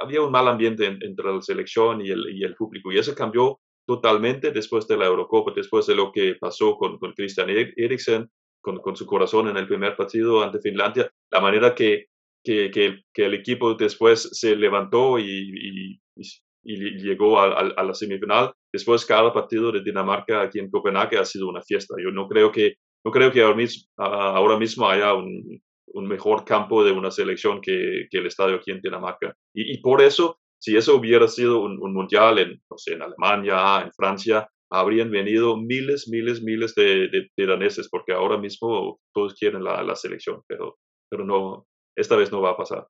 había 0.00 0.22
un 0.22 0.32
mal 0.32 0.48
ambiente 0.48 0.86
entre 0.86 1.34
la 1.34 1.42
selección 1.42 2.00
y 2.00 2.08
el, 2.08 2.34
y 2.34 2.44
el 2.44 2.54
público. 2.54 2.90
Y 2.90 2.98
eso 2.98 3.14
cambió 3.14 3.60
totalmente 3.86 4.50
después 4.50 4.86
de 4.88 4.96
la 4.96 5.06
Eurocopa, 5.06 5.52
después 5.54 5.86
de 5.86 5.94
lo 5.94 6.12
que 6.12 6.34
pasó 6.34 6.76
con, 6.76 6.98
con 6.98 7.12
Christian 7.12 7.48
Eriksen, 7.50 8.28
con, 8.60 8.78
con, 8.78 8.96
su 8.96 9.06
corazón 9.06 9.48
en 9.48 9.56
el 9.56 9.68
primer 9.68 9.96
partido 9.96 10.42
ante 10.42 10.60
Finlandia, 10.60 11.08
la 11.30 11.40
manera 11.40 11.74
que, 11.74 12.06
que, 12.42 12.70
que, 12.70 13.24
el 13.24 13.34
equipo 13.34 13.74
después 13.74 14.28
se 14.32 14.56
levantó 14.56 15.18
y, 15.18 15.98
y, 16.16 16.32
llegó 16.64 17.38
a, 17.38 17.60
a, 17.60 17.82
la 17.84 17.94
semifinal. 17.94 18.52
Después 18.72 19.06
cada 19.06 19.32
partido 19.32 19.70
de 19.70 19.84
Dinamarca 19.84 20.42
aquí 20.42 20.58
en 20.58 20.68
Copenhague 20.68 21.16
ha 21.16 21.24
sido 21.24 21.48
una 21.48 21.62
fiesta. 21.62 21.94
Yo 22.02 22.10
no 22.10 22.26
creo 22.26 22.50
que, 22.50 22.74
no 23.04 23.12
creo 23.12 23.30
que 23.30 23.40
ahora 23.40 23.56
mismo, 23.56 23.86
ahora 23.96 24.58
mismo 24.58 24.88
haya 24.88 25.14
un, 25.14 25.62
un 25.86 26.08
mejor 26.08 26.44
campo 26.44 26.82
de 26.82 26.90
una 26.90 27.12
selección 27.12 27.60
que, 27.60 28.08
que 28.10 28.18
el 28.18 28.26
estadio 28.26 28.56
aquí 28.56 28.72
en 28.72 28.80
Dinamarca. 28.80 29.32
Y, 29.54 29.74
y 29.74 29.78
por 29.78 30.02
eso 30.02 30.40
si 30.58 30.76
eso 30.76 30.96
hubiera 30.96 31.28
sido 31.28 31.62
un, 31.62 31.92
mundial 31.92 32.38
en, 32.38 32.60
no 32.70 32.78
sé, 32.78 32.94
en 32.94 33.02
Alemania, 33.02 33.82
en 33.84 33.92
Francia, 33.92 34.48
habrían 34.70 35.10
venido 35.10 35.56
miles, 35.56 36.08
miles, 36.08 36.42
miles 36.42 36.74
de, 36.74 37.08
de, 37.36 37.46
daneses, 37.46 37.88
porque 37.90 38.12
ahora 38.12 38.38
mismo 38.38 38.98
todos 39.14 39.34
quieren 39.34 39.62
la, 39.62 39.82
la, 39.82 39.94
selección, 39.94 40.42
pero, 40.48 40.76
pero 41.08 41.24
no, 41.24 41.66
esta 41.96 42.16
vez 42.16 42.32
no 42.32 42.40
va 42.40 42.50
a 42.50 42.56
pasar. 42.56 42.86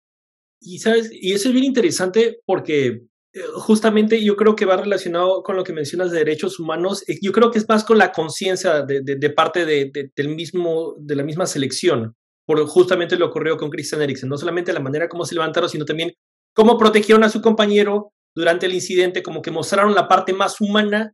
Y, 0.60 0.78
¿sabes? 0.78 1.10
y 1.12 1.32
eso 1.32 1.48
es 1.48 1.52
bien 1.52 1.66
interesante 1.66 2.38
porque 2.46 3.02
eh, 3.36 3.40
justamente 3.52 4.24
yo 4.24 4.34
creo 4.36 4.56
que 4.56 4.64
va 4.64 4.78
relacionado 4.78 5.42
con 5.42 5.56
lo 5.56 5.64
que 5.64 5.74
mencionas 5.74 6.10
de 6.10 6.20
derechos 6.20 6.58
humanos. 6.58 7.06
Eh, 7.06 7.18
yo 7.20 7.32
creo 7.32 7.50
que 7.50 7.58
es 7.58 7.68
más 7.68 7.84
con 7.84 7.98
la 7.98 8.10
conciencia 8.10 8.82
de, 8.82 9.02
de, 9.02 9.30
parte 9.30 9.66
de, 9.66 10.10
del 10.16 10.28
mismo, 10.30 10.94
de 10.98 11.16
la 11.16 11.22
misma 11.22 11.44
selección. 11.44 12.14
Por 12.46 12.64
justamente 12.66 13.18
lo 13.18 13.26
ocurrió 13.26 13.58
con 13.58 13.68
Christian 13.68 14.00
Eriksen. 14.00 14.30
No 14.30 14.38
solamente 14.38 14.72
la 14.72 14.80
manera 14.80 15.08
como 15.08 15.26
se 15.26 15.34
levantaron, 15.34 15.68
sino 15.68 15.84
también 15.84 16.12
cómo 16.56 16.78
protegieron 16.78 17.22
a 17.22 17.28
su 17.28 17.42
compañero 17.42 18.14
durante 18.34 18.66
el 18.66 18.74
incidente, 18.74 19.22
como 19.22 19.42
que 19.42 19.50
mostraron 19.50 19.94
la 19.94 20.08
parte 20.08 20.32
más 20.32 20.60
humana 20.60 21.12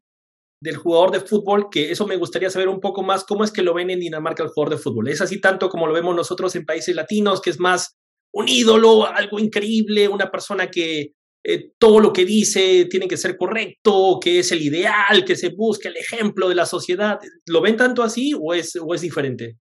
del 0.63 0.77
jugador 0.77 1.11
de 1.11 1.21
fútbol, 1.21 1.67
que 1.69 1.91
eso 1.91 2.07
me 2.07 2.17
gustaría 2.17 2.49
saber 2.49 2.69
un 2.69 2.79
poco 2.79 3.03
más, 3.03 3.25
cómo 3.25 3.43
es 3.43 3.51
que 3.51 3.63
lo 3.63 3.75
ven 3.75 3.91
en 3.91 3.99
Dinamarca 3.99 4.45
el 4.45 4.51
jugador 4.51 4.77
de 4.77 4.83
fútbol. 4.83 5.09
¿Es 5.09 5.21
así 5.21 5.41
tanto 5.41 5.69
como 5.69 5.89
lo 5.89 5.93
vemos 5.93 6.15
nosotros 6.15 6.55
en 6.55 6.65
países 6.65 6.95
latinos, 6.95 7.41
que 7.41 7.51
es 7.51 7.59
más 7.59 7.97
un 8.33 8.49
ídolo, 8.49 9.05
algo 9.05 9.41
increíble, 9.41 10.07
una 10.07 10.31
persona 10.31 10.71
que 10.71 11.15
eh, 11.45 11.73
todo 11.77 11.99
lo 11.99 12.13
que 12.13 12.25
dice 12.25 12.87
tiene 12.89 13.09
que 13.09 13.17
ser 13.17 13.37
correcto, 13.37 14.21
que 14.23 14.39
es 14.39 14.53
el 14.53 14.63
ideal, 14.63 15.25
que 15.27 15.35
se 15.35 15.49
busca 15.49 15.89
el 15.89 15.97
ejemplo 15.97 16.49
de 16.49 16.55
la 16.55 16.67
sociedad? 16.67 17.19
¿Lo 17.47 17.61
ven 17.61 17.77
tanto 17.77 18.05
así 18.05 18.33
o 18.41 18.55
es, 18.55 18.77
o 18.81 18.95
es 18.95 19.01
diferente? 19.01 19.57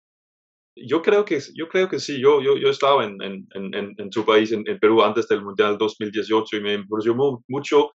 Yo 0.85 1.01
creo 1.01 1.25
que, 1.25 1.39
yo 1.55 1.67
creo 1.67 1.89
que 1.89 1.99
sí, 1.99 2.19
yo, 2.19 2.41
yo, 2.41 2.57
yo 2.57 2.69
estaba 2.69 3.03
en, 3.05 3.21
en, 3.21 3.47
en, 3.53 3.95
en 3.97 4.11
su 4.11 4.25
país, 4.25 4.51
en, 4.51 4.63
Perú, 4.79 5.01
antes 5.01 5.27
del 5.27 5.41
Mundial 5.41 5.77
2018 5.77 6.57
y 6.57 6.61
me 6.61 6.73
impresionó 6.73 7.43
mucho 7.47 7.91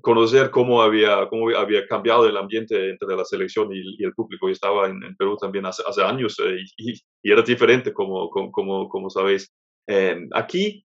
conocer 0.00 0.50
cómo 0.50 0.82
había, 0.82 1.28
cómo 1.28 1.48
había 1.56 1.86
cambiado 1.86 2.26
el 2.26 2.36
ambiente 2.36 2.90
entre 2.90 3.16
la 3.16 3.24
selección 3.24 3.68
y, 3.72 4.02
el 4.04 4.14
público. 4.14 4.48
Yo 4.48 4.52
estaba 4.52 4.88
en, 4.88 5.16
Perú 5.16 5.36
también 5.36 5.66
hace, 5.66 5.82
hace 5.86 6.02
años 6.02 6.36
eh, 6.40 6.58
y, 6.76 6.92
y, 6.92 7.32
era 7.32 7.42
diferente, 7.42 7.92
como, 7.92 8.30
como, 8.30 8.88
como, 8.88 9.10
sabéis. 9.10 9.52
Em, 9.86 10.28
aquí, 10.32 10.84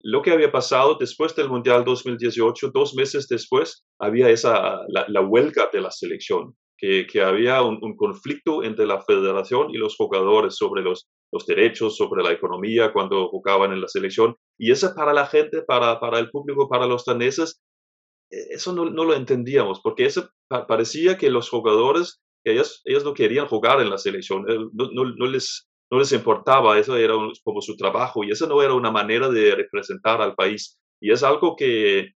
lo 0.00 0.22
que 0.22 0.30
había 0.30 0.50
pasado 0.52 0.96
después 0.98 1.34
del 1.34 1.48
Mundial 1.48 1.84
2018, 1.84 2.70
dos 2.72 2.94
meses 2.94 3.28
después, 3.28 3.84
había 3.98 4.30
esa, 4.30 4.80
la, 4.88 5.04
la 5.08 5.20
huelga 5.20 5.68
de 5.72 5.80
la 5.80 5.90
selección 5.90 6.54
que, 6.78 7.22
había 7.22 7.62
un, 7.62 7.96
conflicto 7.96 8.62
entre 8.62 8.86
la 8.86 9.02
federación 9.02 9.70
y 9.70 9.78
los 9.78 9.96
jugadores 9.96 10.56
sobre 10.56 10.82
los, 10.82 11.08
derechos, 11.46 11.96
sobre 11.96 12.22
la 12.22 12.32
economía 12.32 12.92
cuando 12.92 13.28
jugaban 13.28 13.72
en 13.72 13.80
la 13.80 13.88
selección. 13.88 14.36
Y 14.56 14.70
eso 14.70 14.94
para 14.94 15.12
la 15.12 15.26
gente, 15.26 15.62
para, 15.62 15.98
para 15.98 16.18
el 16.18 16.30
público, 16.30 16.68
para 16.68 16.86
los 16.86 17.04
daneses, 17.04 17.60
e, 18.30 18.54
eso 18.54 18.72
no, 18.72 18.84
no 18.86 19.04
lo 19.04 19.14
entendíamos, 19.14 19.80
porque 19.80 20.06
eso 20.06 20.30
parecía 20.48 21.18
que 21.18 21.30
los 21.30 21.50
jugadores, 21.50 22.20
que 22.44 22.52
ellos, 22.52 22.80
ellos 22.84 23.04
no 23.04 23.12
querían 23.12 23.48
jugar 23.48 23.80
en 23.80 23.90
la 23.90 23.98
selección, 23.98 24.48
eh, 24.48 24.58
no, 24.72 25.04
no 25.04 25.26
les, 25.26 25.68
no 25.90 25.98
les 25.98 26.12
importaba, 26.12 26.78
eso 26.78 26.96
era 26.96 27.14
como 27.42 27.60
su 27.60 27.76
trabajo 27.76 28.22
y 28.22 28.30
eso 28.30 28.46
no 28.46 28.62
era 28.62 28.74
una 28.74 28.92
manera 28.92 29.28
de 29.28 29.54
representar 29.56 30.22
al 30.22 30.34
país. 30.34 30.78
Y 31.00 31.10
es 31.10 31.22
algo 31.22 31.56
que, 31.56 32.12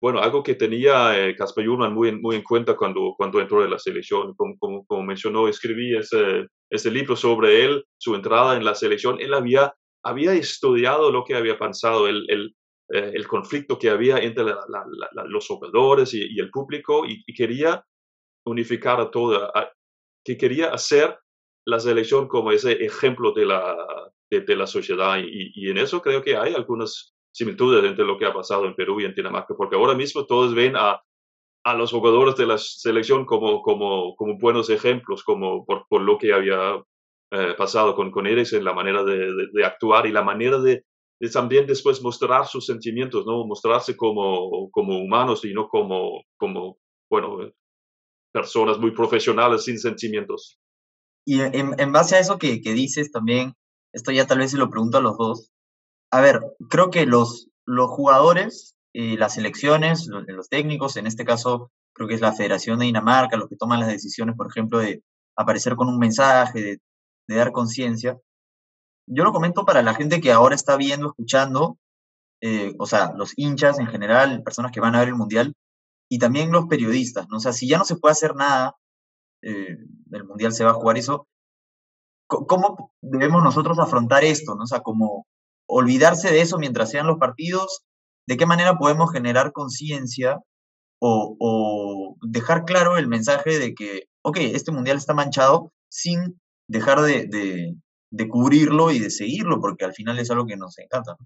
bueno, 0.00 0.20
algo 0.20 0.42
que 0.42 0.54
tenía 0.54 1.18
eh, 1.18 1.36
Casper 1.36 1.66
muy, 1.66 2.08
en, 2.08 2.22
muy 2.22 2.36
en 2.36 2.42
cuenta 2.42 2.74
cuando, 2.74 3.14
cuando 3.16 3.40
entró 3.40 3.62
en 3.62 3.70
la 3.70 3.78
selección. 3.78 4.34
Como, 4.34 4.56
como, 4.58 5.02
mencionó, 5.02 5.46
escribí 5.46 5.94
ese, 5.94 6.46
ese, 6.70 6.90
libro 6.90 7.16
sobre 7.16 7.64
él, 7.64 7.84
su 7.98 8.14
entrada 8.14 8.56
en 8.56 8.64
la 8.64 8.74
selección. 8.74 9.20
Él 9.20 9.34
había, 9.34 9.74
había 10.02 10.32
estudiado 10.32 11.12
lo 11.12 11.24
que 11.24 11.34
había 11.34 11.58
pasado, 11.58 12.08
el, 12.08 12.24
el, 12.30 12.54
eh, 12.88 13.12
el 13.14 13.28
conflicto 13.28 13.78
que 13.78 13.90
había 13.90 14.18
entre 14.18 14.44
los 15.26 15.46
jugadores 15.46 16.14
y, 16.14 16.40
el 16.40 16.50
público 16.50 17.04
y, 17.06 17.22
quería 17.34 17.84
unificar 18.46 19.00
a 19.00 19.10
todo, 19.10 19.52
que 20.24 20.38
quería 20.38 20.70
hacer 20.70 21.18
la 21.66 21.78
selección 21.78 22.26
como 22.26 22.52
ese 22.52 22.72
ejemplo 22.84 23.32
de 23.32 23.44
la, 23.44 23.76
de, 24.30 24.56
la 24.56 24.66
sociedad. 24.66 25.18
Y, 25.18 25.52
y, 25.54 25.68
en 25.70 25.76
eso 25.76 26.00
creo 26.00 26.22
que 26.22 26.38
hay 26.38 26.54
algunas 26.54 27.14
similitudes 27.32 27.84
entre 27.84 28.04
lo 28.04 28.18
que 28.18 28.26
ha 28.26 28.32
pasado 28.32 28.66
en 28.66 28.74
Perú 28.74 29.00
y 29.00 29.04
en 29.04 29.14
Dinamarca, 29.14 29.54
porque 29.56 29.76
ahora 29.76 29.94
mismo 29.94 30.26
todos 30.26 30.54
ven 30.54 30.76
a, 30.76 31.00
a 31.64 31.74
los 31.74 31.90
jugadores 31.90 32.36
de 32.36 32.46
la 32.46 32.58
selección 32.58 33.24
como, 33.24 33.62
como, 33.62 34.16
como 34.16 34.38
buenos 34.38 34.70
ejemplos, 34.70 35.22
como 35.22 35.64
por, 35.64 35.86
por 35.88 36.00
lo 36.00 36.18
que 36.18 36.32
había 36.32 36.82
eh, 37.32 37.54
pasado 37.56 37.94
con, 37.94 38.10
con 38.10 38.26
en 38.26 38.64
la 38.64 38.72
manera 38.72 39.04
de, 39.04 39.48
de, 39.52 39.64
actuar 39.64 40.06
y 40.06 40.12
la 40.12 40.22
manera 40.22 40.58
de, 40.58 40.84
de, 41.20 41.30
también 41.30 41.66
después 41.66 42.02
mostrar 42.02 42.46
sus 42.46 42.66
sentimientos, 42.66 43.26
¿no? 43.26 43.46
Mostrarse 43.46 43.96
como, 43.96 44.70
como 44.70 44.98
humanos 44.98 45.44
y 45.44 45.52
no 45.52 45.68
como, 45.68 46.24
como, 46.36 46.78
bueno, 47.08 47.52
personas 48.32 48.78
muy 48.78 48.92
profesionales 48.92 49.64
sin 49.64 49.78
sentimientos. 49.78 50.58
Y 51.26 51.40
en, 51.40 51.78
en 51.78 51.92
base 51.92 52.16
a 52.16 52.20
eso 52.20 52.38
que, 52.38 52.60
que 52.62 52.72
dices 52.72 53.12
también, 53.12 53.54
esto 53.92 54.12
ya 54.12 54.26
tal 54.26 54.38
vez 54.38 54.52
se 54.52 54.58
lo 54.58 54.70
pregunto 54.70 54.98
a 54.98 55.02
los 55.02 55.18
dos, 55.18 55.49
a 56.10 56.20
ver, 56.20 56.40
creo 56.68 56.90
que 56.90 57.06
los, 57.06 57.48
los 57.66 57.90
jugadores, 57.90 58.74
y 58.92 59.16
las 59.16 59.34
selecciones, 59.34 60.06
los, 60.08 60.48
técnicos, 60.48 60.96
en 60.96 61.06
este 61.06 61.24
caso 61.24 61.70
creo 61.92 62.08
que 62.08 62.14
es 62.14 62.20
la 62.20 62.32
Federación 62.32 62.78
de 62.78 62.86
Dinamarca, 62.86 63.36
los 63.36 63.48
que 63.48 63.56
toman 63.56 63.80
las 63.80 63.88
decisiones, 63.88 64.36
por 64.36 64.48
ejemplo, 64.48 64.78
de 64.78 65.02
aparecer 65.36 65.76
con 65.76 65.88
un 65.88 65.98
mensaje, 65.98 66.80
de, 67.28 67.36
dar 67.36 67.52
conciencia. 67.52 68.18
Yo 69.06 69.22
lo 69.22 69.32
comento 69.32 69.64
para 69.64 69.82
la 69.82 69.94
gente 69.94 70.20
que 70.20 70.32
ahora 70.32 70.56
está 70.56 70.76
viendo, 70.76 71.08
escuchando, 71.08 71.78
eh, 72.40 72.74
o 72.78 72.86
sea, 72.86 73.12
los 73.16 73.34
hinchas 73.36 73.78
en 73.78 73.86
general, 73.86 74.42
personas 74.42 74.72
que 74.72 74.80
van 74.80 74.96
a 74.96 75.00
ver 75.00 75.08
el 75.08 75.14
Mundial, 75.14 75.54
y 76.08 76.18
también 76.18 76.50
los 76.50 76.66
periodistas, 76.66 77.28
¿no? 77.28 77.36
O 77.36 77.40
sea, 77.40 77.52
si 77.52 77.68
ya 77.68 77.78
no 77.78 77.84
se 77.84 77.96
puede 77.96 78.12
hacer 78.12 78.34
nada, 78.34 78.74
eh, 79.42 79.76
el 80.10 80.24
Mundial 80.24 80.52
se 80.52 80.64
va 80.64 80.70
a 80.70 80.74
jugar 80.74 80.98
eso, 80.98 81.28
¿cómo 82.26 82.92
debemos 83.00 83.42
nosotros 83.44 83.78
afrontar 83.78 84.24
esto, 84.24 84.56
¿no? 84.56 84.64
O 84.64 84.66
sea, 84.66 84.80
como, 84.80 85.26
olvidarse 85.70 86.30
de 86.30 86.40
eso 86.40 86.58
mientras 86.58 86.90
sean 86.90 87.06
los 87.06 87.18
partidos, 87.18 87.82
de 88.26 88.36
qué 88.36 88.46
manera 88.46 88.76
podemos 88.76 89.12
generar 89.12 89.52
conciencia 89.52 90.38
o, 91.00 92.16
dejar 92.22 92.64
claro 92.64 92.98
el 92.98 93.08
mensaje 93.08 93.58
de 93.58 93.74
que, 93.74 94.04
ok, 94.22 94.36
este 94.40 94.72
mundial 94.72 94.98
está 94.98 95.14
manchado 95.14 95.72
sin 95.88 96.38
dejar 96.68 97.00
de, 97.00 97.74
cubrirlo 98.28 98.90
y 98.90 98.98
de 98.98 99.10
seguirlo, 99.10 99.60
porque 99.60 99.84
al 99.84 99.94
final 99.94 100.18
es 100.18 100.30
algo 100.30 100.46
que 100.46 100.56
nos 100.56 100.78
encanta. 100.78 101.16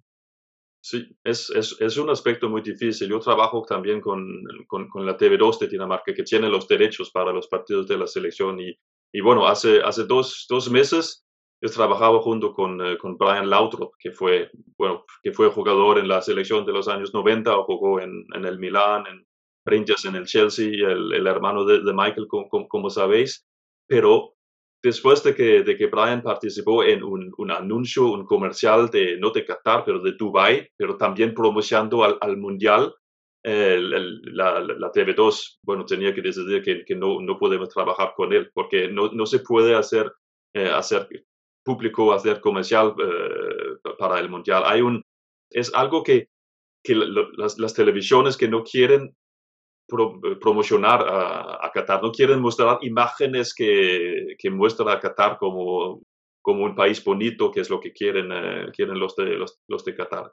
Sí, 0.81 1.09
es, 1.25 1.51
un 1.99 2.11
aspecto 2.11 2.49
muy 2.49 2.63
difícil. 2.63 3.09
Yo 3.09 3.19
trabajo 3.19 3.65
también 3.67 4.01
con, 4.01 4.45
la 4.45 5.17
TV2 5.17 5.59
de 5.59 5.69
Dinamarca, 5.69 6.15
que 6.15 6.23
tiene 6.23 6.49
los 6.49 6.69
derechos 6.69 7.11
para 7.11 7.33
los 7.33 7.49
partidos 7.49 7.89
de 7.89 7.99
la 7.99 8.07
selección. 8.07 8.59
Y, 8.61 9.21
bueno, 9.21 9.49
hace, 9.49 9.81
dos 10.07 10.71
meses 10.71 11.24
yo 11.65 11.71
trabajaba 11.71 12.21
junto 12.21 12.53
con, 12.53 12.79
eh, 12.85 12.99
con 12.99 13.17
Brian 13.17 13.49
Lautro, 13.49 13.93
que 13.99 14.13
fue, 14.13 14.51
bueno, 14.77 15.07
que 15.23 15.33
fue 15.33 15.49
jugador 15.49 15.99
en 15.99 16.09
la 16.09 16.21
selección 16.21 16.67
de 16.67 16.75
los 16.75 16.89
años 16.89 17.15
90, 17.15 17.57
o 17.57 17.65
jugó 17.65 18.01
en, 18.01 18.27
en 18.35 18.45
el 18.45 18.59
Milan, 18.59 19.07
en 19.07 19.27
Rangers, 19.65 20.05
en 20.05 20.17
el 20.17 20.27
Chelsea, 20.27 20.67
el, 20.67 21.15
el 21.15 21.27
hermano 21.27 21.65
de, 21.65 21.81
de 21.81 21.93
Michael, 21.95 22.27
como, 22.29 22.69
como, 22.69 22.91
sabéis. 22.91 23.47
Pero 23.87 24.35
después 24.83 25.25
de 25.25 25.35
que, 25.35 25.63
de 25.63 25.75
que 25.79 25.87
Brian 25.87 26.23
participó 26.23 26.85
en 26.85 27.03
un, 27.03 27.33
un, 27.39 27.51
anuncio, 27.51 28.13
un 28.13 28.27
comercial 28.27 28.91
de, 28.91 29.17
no 29.17 29.31
de 29.31 29.47
Qatar, 29.47 29.85
pero 29.87 30.01
de 30.01 30.13
Dubai, 30.13 30.69
pero 30.77 30.99
también 30.99 31.33
promocionando 31.33 32.05
al, 32.05 32.19
al 32.21 32.37
Mundial, 32.37 32.95
el, 33.43 34.21
la, 34.37 34.61
la, 34.61 34.93
TV2, 34.93 35.61
bueno, 35.63 35.87
tenía 35.87 36.15
que 36.15 36.21
decidir 36.21 36.63
que, 36.63 36.85
que 36.85 36.95
no, 36.95 37.23
no 37.23 37.39
podemos 37.39 37.71
trabajar 37.71 38.13
con 38.15 38.35
él, 38.35 38.51
porque 38.53 38.89
no, 38.89 39.11
no 39.13 39.25
se 39.25 39.39
puede 39.39 39.75
hacer, 39.75 40.13
eh, 40.55 40.69
hacer 40.69 41.09
público 41.65 42.13
hacer 42.13 42.41
comercial 42.41 42.95
eh, 42.99 43.91
para 43.99 44.21
el 44.21 44.29
mundial. 44.29 44.63
Hay 44.67 44.83
un, 44.83 45.03
es 45.51 45.73
algo 45.75 46.03
que, 46.03 46.29
que 46.85 46.95
las, 46.95 47.75
televisiones 47.75 48.37
que 48.37 48.49
no 48.49 48.63
quieren 48.63 49.17
promocionar 50.41 51.05
a, 51.07 51.71
Qatar, 51.73 52.03
no 52.03 52.13
quieren 52.13 52.41
mostrar 52.41 52.79
imágenes 52.83 53.55
que, 53.55 54.35
que 54.39 54.51
muestran 54.51 54.89
a 54.89 55.01
Qatar 55.01 55.37
como, 55.39 56.01
como 56.41 56.65
un 56.65 56.75
país 56.75 57.03
bonito, 57.03 57.51
que 57.51 57.61
es 57.61 57.71
lo 57.71 57.81
que 57.81 57.93
quieren, 57.93 58.31
eh, 58.33 58.67
quieren 58.75 58.99
los 58.99 59.17
de, 59.17 59.37
los, 59.37 59.85
de 59.85 59.95
Qatar. 59.95 60.33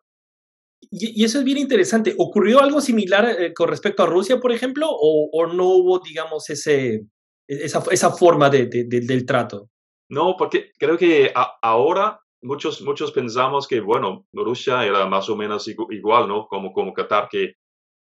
Y, 0.90 1.24
eso 1.24 1.40
es 1.40 1.46
bien 1.46 1.58
interesante. 1.58 2.14
¿Ocurrió 2.18 2.60
algo 2.60 2.82
similar 2.82 3.30
eh, 3.30 3.54
con 3.54 3.70
respecto 3.70 4.04
a 4.04 4.08
Rusia, 4.08 4.40
por 4.40 4.52
ejemplo, 4.52 4.88
o, 4.90 5.48
no 5.48 5.68
hubo, 5.68 6.00
digamos, 6.00 6.50
ese, 6.50 7.02
esa, 7.48 7.84
esa 7.92 8.12
forma 8.12 8.50
de, 8.50 8.68
del 8.68 9.26
trato? 9.26 9.70
No, 10.12 10.36
porque 10.38 10.74
creo 10.78 10.98
que 10.98 11.32
ahora 11.62 12.20
muchos, 12.42 12.82
muchos 12.82 13.14
pensamos 13.14 13.66
que, 13.66 13.80
bueno, 13.80 14.26
Rusia 14.34 14.86
era 14.86 15.06
más 15.06 15.30
o 15.30 15.38
menos 15.38 15.66
igual, 15.70 16.28
¿no? 16.28 16.48
Como, 16.48 16.74
como 16.74 16.94
Qatar, 16.94 17.30
que, 17.30 17.54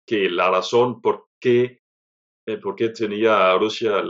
que 0.05 0.29
la 0.29 0.51
razón 0.51 1.01
por 1.01 1.27
qué, 1.39 1.79
eh, 2.45 2.57
por 2.57 2.75
qué 2.75 2.89
tenía 2.89 3.57
Rusia 3.57 4.03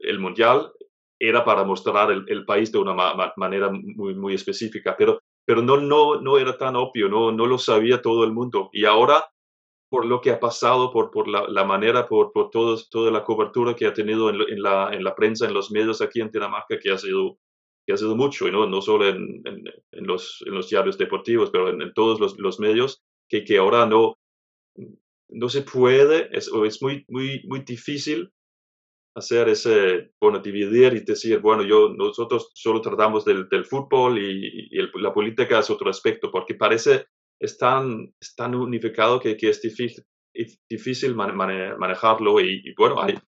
el 0.00 0.18
mundial 0.20 0.70
era 1.18 1.44
para 1.44 1.64
mostrar 1.64 2.12
el, 2.12 2.44
país 2.44 2.70
de 2.70 2.78
una 2.78 2.94
manera 3.36 3.72
muy, 3.72 4.14
muy 4.14 4.34
específica, 4.34 4.94
pero, 4.96 5.18
pero 5.44 5.62
no, 5.62 5.78
no, 5.78 6.20
no 6.20 6.38
era 6.38 6.56
tan 6.56 6.76
obvio, 6.76 7.08
no, 7.08 7.32
no 7.32 7.46
lo 7.46 7.58
sabía 7.58 8.00
todo 8.00 8.22
el 8.22 8.32
mundo. 8.32 8.70
Y 8.72 8.84
ahora, 8.84 9.24
por 9.88 10.04
lo 10.06 10.20
que 10.20 10.30
ha 10.30 10.40
pasado, 10.40 10.92
por, 10.92 11.10
por 11.10 11.28
la, 11.28 11.46
la 11.48 11.64
manera, 11.64 12.06
por, 12.06 12.32
por 12.32 12.50
todo, 12.50 12.76
toda 12.90 13.10
la 13.10 13.24
cobertura 13.24 13.74
que 13.74 13.86
ha 13.86 13.92
tenido 13.92 14.30
en, 14.30 14.40
en, 14.48 14.62
la, 14.62 14.90
en 14.92 15.04
la 15.04 15.14
prensa, 15.14 15.46
en 15.46 15.54
los 15.54 15.70
medios 15.70 16.00
aquí 16.00 16.20
en 16.20 16.30
Dinamarca, 16.30 16.78
que 16.78 16.90
ha 16.90 16.98
sido, 16.98 17.38
que 17.86 17.92
ha 17.92 17.96
sido 17.96 18.16
mucho, 18.16 18.48
y 18.48 18.52
no, 18.52 18.66
no 18.66 18.82
solo 18.82 19.08
en, 19.08 19.42
en, 19.44 20.06
los, 20.06 20.42
en 20.46 20.54
los 20.54 20.68
diarios 20.68 20.98
deportivos, 20.98 21.50
pero 21.50 21.70
en, 21.70 21.92
todos 21.94 22.18
los, 22.20 22.38
los, 22.38 22.58
medios, 22.58 23.02
que, 23.28 23.44
que 23.44 23.58
ahora 23.58 23.86
no, 23.86 24.18
no 25.28 25.48
se 25.48 25.62
puede, 25.62 26.28
es, 26.36 26.50
es 26.66 26.82
muy, 26.82 27.04
muy, 27.08 27.42
muy 27.46 27.60
difícil 27.60 28.32
hacer 29.16 29.48
ese, 29.48 30.10
bueno, 30.20 30.40
dividir 30.40 30.92
y 30.92 31.00
decir, 31.00 31.38
bueno, 31.38 31.62
yo, 31.62 31.88
nosotros 31.88 32.50
solo 32.54 32.82
tratamos 32.82 33.24
del, 33.24 33.48
del 33.48 33.64
fútbol 33.64 34.18
y, 34.18 34.68
la 34.94 35.14
política 35.14 35.58
es 35.58 35.70
otro 35.70 35.88
aspecto, 35.88 36.30
porque 36.30 36.54
parece, 36.54 37.06
es 37.40 37.58
tan, 37.58 38.14
tan 38.36 38.54
unificado 38.54 39.20
que, 39.20 39.36
que 39.36 39.50
es 39.50 39.60
difícil, 39.60 40.04
difícil 40.68 41.14
manejarlo 41.14 42.40
y, 42.40 42.74
bueno, 42.76 43.00
hay, 43.00 43.18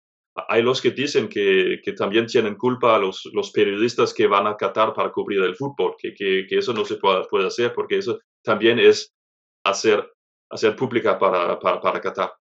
hay 0.48 0.62
los 0.62 0.80
que 0.80 0.90
dicen 0.90 1.28
que, 1.28 1.80
que, 1.82 1.92
también 1.92 2.26
tienen 2.26 2.56
culpa 2.56 2.98
los, 2.98 3.28
los 3.32 3.50
periodistas 3.50 4.14
que 4.14 4.26
van 4.26 4.46
a 4.46 4.56
Qatar 4.56 4.94
para 4.94 5.10
cubrir 5.10 5.42
el 5.42 5.56
fútbol, 5.56 5.94
que, 5.98 6.14
que, 6.14 6.46
que 6.48 6.58
eso 6.58 6.72
no 6.72 6.84
se 6.84 6.96
puede, 6.96 7.24
puede, 7.28 7.46
hacer 7.46 7.72
porque 7.74 7.98
eso 7.98 8.18
también 8.42 8.78
es 8.78 9.12
hacer, 9.64 10.10
hacer 10.50 10.76
pública 10.76 11.18
para, 11.18 11.58
para, 11.58 11.80
para 11.80 12.00
Qatar. 12.00 12.32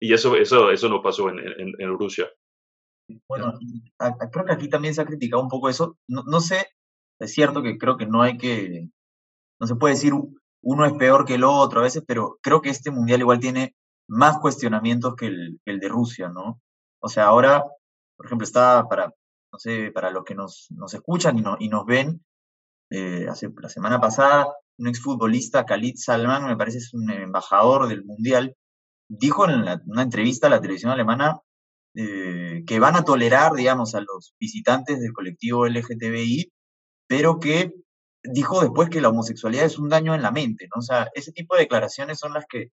Y 0.00 0.12
eso, 0.12 0.36
eso, 0.36 0.70
eso 0.70 0.88
no 0.88 1.02
pasó 1.02 1.28
en, 1.30 1.38
en, 1.38 1.72
en 1.78 1.98
Rusia. 1.98 2.30
Bueno, 3.28 3.52
creo 4.32 4.44
que 4.44 4.52
aquí 4.52 4.68
también 4.68 4.94
se 4.94 5.02
ha 5.02 5.06
criticado 5.06 5.42
un 5.42 5.48
poco 5.48 5.68
eso. 5.68 5.98
No, 6.08 6.22
no, 6.26 6.40
sé, 6.40 6.66
es 7.18 7.32
cierto 7.32 7.62
que 7.62 7.78
creo 7.78 7.96
que 7.96 8.06
no 8.06 8.22
hay 8.22 8.38
que, 8.38 8.88
no 9.60 9.66
se 9.66 9.76
puede 9.76 9.94
decir 9.94 10.12
uno 10.64 10.84
es 10.86 10.92
peor 10.94 11.24
que 11.24 11.34
el 11.34 11.44
otro 11.44 11.80
a 11.80 11.84
veces, 11.84 12.02
pero 12.06 12.38
creo 12.42 12.60
que 12.60 12.70
este 12.70 12.90
mundial 12.90 13.20
igual 13.20 13.40
tiene 13.40 13.74
más 14.08 14.38
cuestionamientos 14.38 15.14
que 15.16 15.26
el, 15.26 15.60
de 15.64 15.88
Rusia, 15.88 16.28
¿no? 16.28 16.60
O 17.00 17.08
sea, 17.08 17.24
ahora, 17.24 17.64
por 18.16 18.26
ejemplo, 18.26 18.44
está 18.44 18.86
para, 18.88 19.06
no 19.52 19.58
sé, 19.58 19.90
para 19.92 20.10
los 20.10 20.24
que 20.24 20.34
nos, 20.34 20.66
nos 20.70 20.92
escuchan 20.94 21.38
y, 21.38 21.44
y 21.64 21.68
nos 21.68 21.84
ven, 21.86 22.24
eh, 22.90 23.26
hace, 23.28 23.50
la 23.60 23.68
semana 23.68 24.00
pasada, 24.00 24.46
un 24.78 24.88
exfutbolista, 24.88 25.64
Khalid 25.64 25.96
Salman, 25.96 26.46
me 26.46 26.56
parece 26.56 26.78
es 26.78 26.92
un 26.94 27.10
embajador 27.10 27.88
del 27.88 28.04
mundial, 28.04 28.56
dijo 29.08 29.48
en 29.48 29.60
una 29.86 30.02
entrevista 30.02 30.46
a 30.46 30.50
la 30.50 30.60
televisión 30.60 30.92
alemana 30.92 31.40
eh, 31.96 32.64
que 32.66 32.80
van 32.80 32.96
a 32.96 33.04
tolerar, 33.04 33.52
digamos, 33.52 33.94
a 33.94 34.00
los 34.00 34.34
visitantes 34.40 35.00
del 35.00 35.12
colectivo 35.12 35.66
LGTBI, 35.66 36.52
pero 37.06 37.38
que 37.38 37.72
dijo 38.24 38.60
después 38.60 38.88
que 38.88 39.00
la 39.00 39.10
homosexualidad 39.10 39.66
es 39.66 39.78
un 39.78 39.88
daño 39.88 40.14
en 40.14 40.22
la 40.22 40.30
mente, 40.30 40.68
¿no? 40.74 40.80
O 40.80 40.82
sea, 40.82 41.08
ese 41.14 41.32
tipo 41.32 41.54
de 41.54 41.62
declaraciones 41.62 42.18
son 42.18 42.32
las 42.32 42.46
que, 42.46 42.70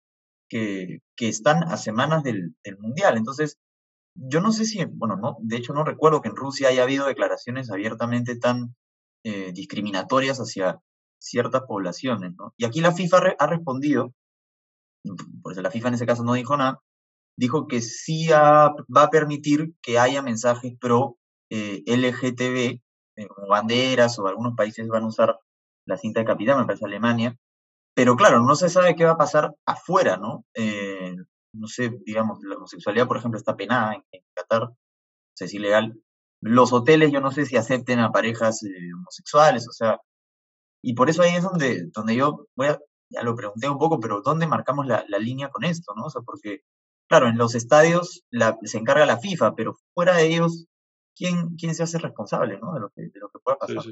que, 0.48 1.00
están 1.18 1.64
a 1.64 1.76
semanas 1.76 2.22
del, 2.22 2.54
del, 2.64 2.78
Mundial. 2.78 3.16
Entonces, 3.16 3.58
yo 4.14 4.40
no 4.40 4.52
sé 4.52 4.64
si, 4.64 4.84
bueno, 4.84 5.16
no, 5.16 5.36
de 5.40 5.56
hecho 5.56 5.72
no 5.72 5.84
recuerdo 5.84 6.20
que 6.20 6.28
en 6.28 6.36
Rusia 6.36 6.68
haya 6.68 6.82
habido 6.82 7.06
declaraciones 7.06 7.70
abiertamente 7.70 8.36
tan 8.36 8.74
eh, 9.24 9.52
discriminatorias 9.52 10.38
hacia 10.38 10.80
ciertas 11.18 11.62
poblaciones, 11.62 12.32
¿no? 12.36 12.54
Y 12.56 12.64
aquí 12.64 12.80
la 12.80 12.92
FIFA 12.92 13.36
ha 13.38 13.46
respondido, 13.46 14.14
por 15.42 15.52
eso 15.52 15.62
la 15.62 15.70
FIFA 15.70 15.88
en 15.88 15.94
ese 15.94 16.06
caso 16.06 16.24
no 16.24 16.34
dijo 16.34 16.56
nada, 16.56 16.80
dijo 17.36 17.66
que 17.68 17.80
sí 17.80 18.28
va 18.28 18.74
a 18.94 19.10
permitir 19.10 19.74
que 19.82 19.98
haya 19.98 20.22
mensajes 20.22 20.74
pro 20.78 21.18
eh, 21.50 21.82
LGTB, 21.86 22.80
eh, 23.18 23.26
como 23.28 23.48
banderas 23.48 24.18
o 24.18 24.26
algunos 24.26 24.54
países 24.56 24.88
van 24.88 25.04
a 25.04 25.08
usar 25.08 25.38
la 25.86 25.96
cinta 25.96 26.20
de 26.20 26.26
capitán, 26.26 26.58
me 26.58 26.66
parece 26.66 26.84
Alemania, 26.84 27.36
pero 27.94 28.16
claro, 28.16 28.42
no 28.42 28.54
se 28.56 28.68
sabe 28.68 28.96
qué 28.96 29.04
va 29.04 29.12
a 29.12 29.18
pasar 29.18 29.54
afuera, 29.66 30.16
¿no? 30.16 30.44
Eh, 30.54 31.16
no 31.54 31.66
sé, 31.66 31.98
digamos, 32.04 32.38
la 32.42 32.56
homosexualidad, 32.56 33.08
por 33.08 33.18
ejemplo, 33.18 33.38
está 33.38 33.56
penada 33.56 33.94
en, 33.94 34.22
Qatar, 34.34 34.64
o 34.64 34.76
es 35.38 35.54
ilegal. 35.54 36.00
Los 36.40 36.72
hoteles, 36.72 37.12
yo 37.12 37.20
no 37.20 37.32
sé 37.32 37.46
si 37.46 37.56
acepten 37.56 37.98
a 38.00 38.12
parejas 38.12 38.60
homosexuales, 38.94 39.68
o 39.68 39.72
sea, 39.72 39.98
y 40.82 40.94
por 40.94 41.10
eso 41.10 41.22
ahí 41.22 41.34
es 41.36 41.42
donde, 41.42 41.86
donde 41.94 42.16
yo, 42.16 42.46
voy 42.56 42.68
ya 43.10 43.22
lo 43.22 43.34
pregunté 43.34 43.68
un 43.68 43.78
poco, 43.78 44.00
pero 44.00 44.22
¿dónde 44.22 44.46
marcamos 44.46 44.86
la, 44.86 45.04
la 45.08 45.18
línea 45.18 45.48
con 45.50 45.64
esto, 45.64 45.94
no? 45.96 46.04
O 46.04 46.10
sea, 46.10 46.22
porque 46.22 46.60
claro, 47.08 47.28
en 47.28 47.38
los 47.38 47.54
estadios 47.54 48.22
se 48.62 48.78
encarga 48.78 49.06
la 49.06 49.18
FIFA, 49.18 49.54
pero 49.54 49.74
fuera 49.94 50.14
de 50.16 50.26
ellos, 50.26 50.66
¿quién, 51.18 51.56
quién 51.56 51.74
se 51.74 51.82
hace 51.82 51.98
responsable 51.98 52.58
¿no? 52.58 52.72
de, 52.72 52.80
lo 52.80 52.90
que, 52.90 53.02
de 53.02 53.20
lo 53.20 53.28
que 53.28 53.40
pueda 53.40 53.58
pasar? 53.58 53.82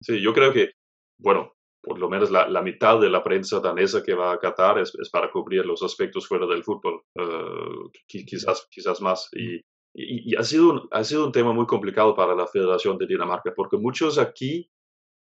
Sí, 0.00 0.20
yo 0.20 0.34
creo 0.34 0.52
que, 0.52 0.72
bueno, 1.18 1.54
por 1.82 1.98
lo 1.98 2.10
menos 2.10 2.30
la, 2.30 2.48
la, 2.48 2.60
mitad 2.62 3.00
de 3.00 3.08
la 3.08 3.22
prensa 3.22 3.60
danesa 3.60 4.02
que 4.02 4.14
va 4.14 4.32
a 4.32 4.38
Qatar 4.38 4.78
es, 4.78 4.94
es 4.96 5.08
para 5.08 5.30
cubrir 5.30 5.64
los 5.64 5.82
aspectos 5.82 6.26
fuera 6.28 6.46
del 6.46 6.62
fútbol, 6.62 7.02
uh, 7.14 7.90
quizás, 8.06 8.66
quizás 8.70 9.00
más. 9.00 9.28
Y, 9.32 9.56
y, 9.94 10.32
y, 10.32 10.36
ha, 10.36 10.42
sido 10.42 10.70
un, 10.70 10.88
ha 10.90 11.02
sido 11.02 11.24
un 11.24 11.32
tema 11.32 11.52
muy 11.52 11.66
complicado 11.66 12.14
para 12.14 12.34
la 12.34 12.46
Federación 12.46 12.98
de 12.98 13.06
Dinamarca, 13.06 13.54
porque 13.54 13.78
muchos 13.78 14.18
aquí 14.18 14.70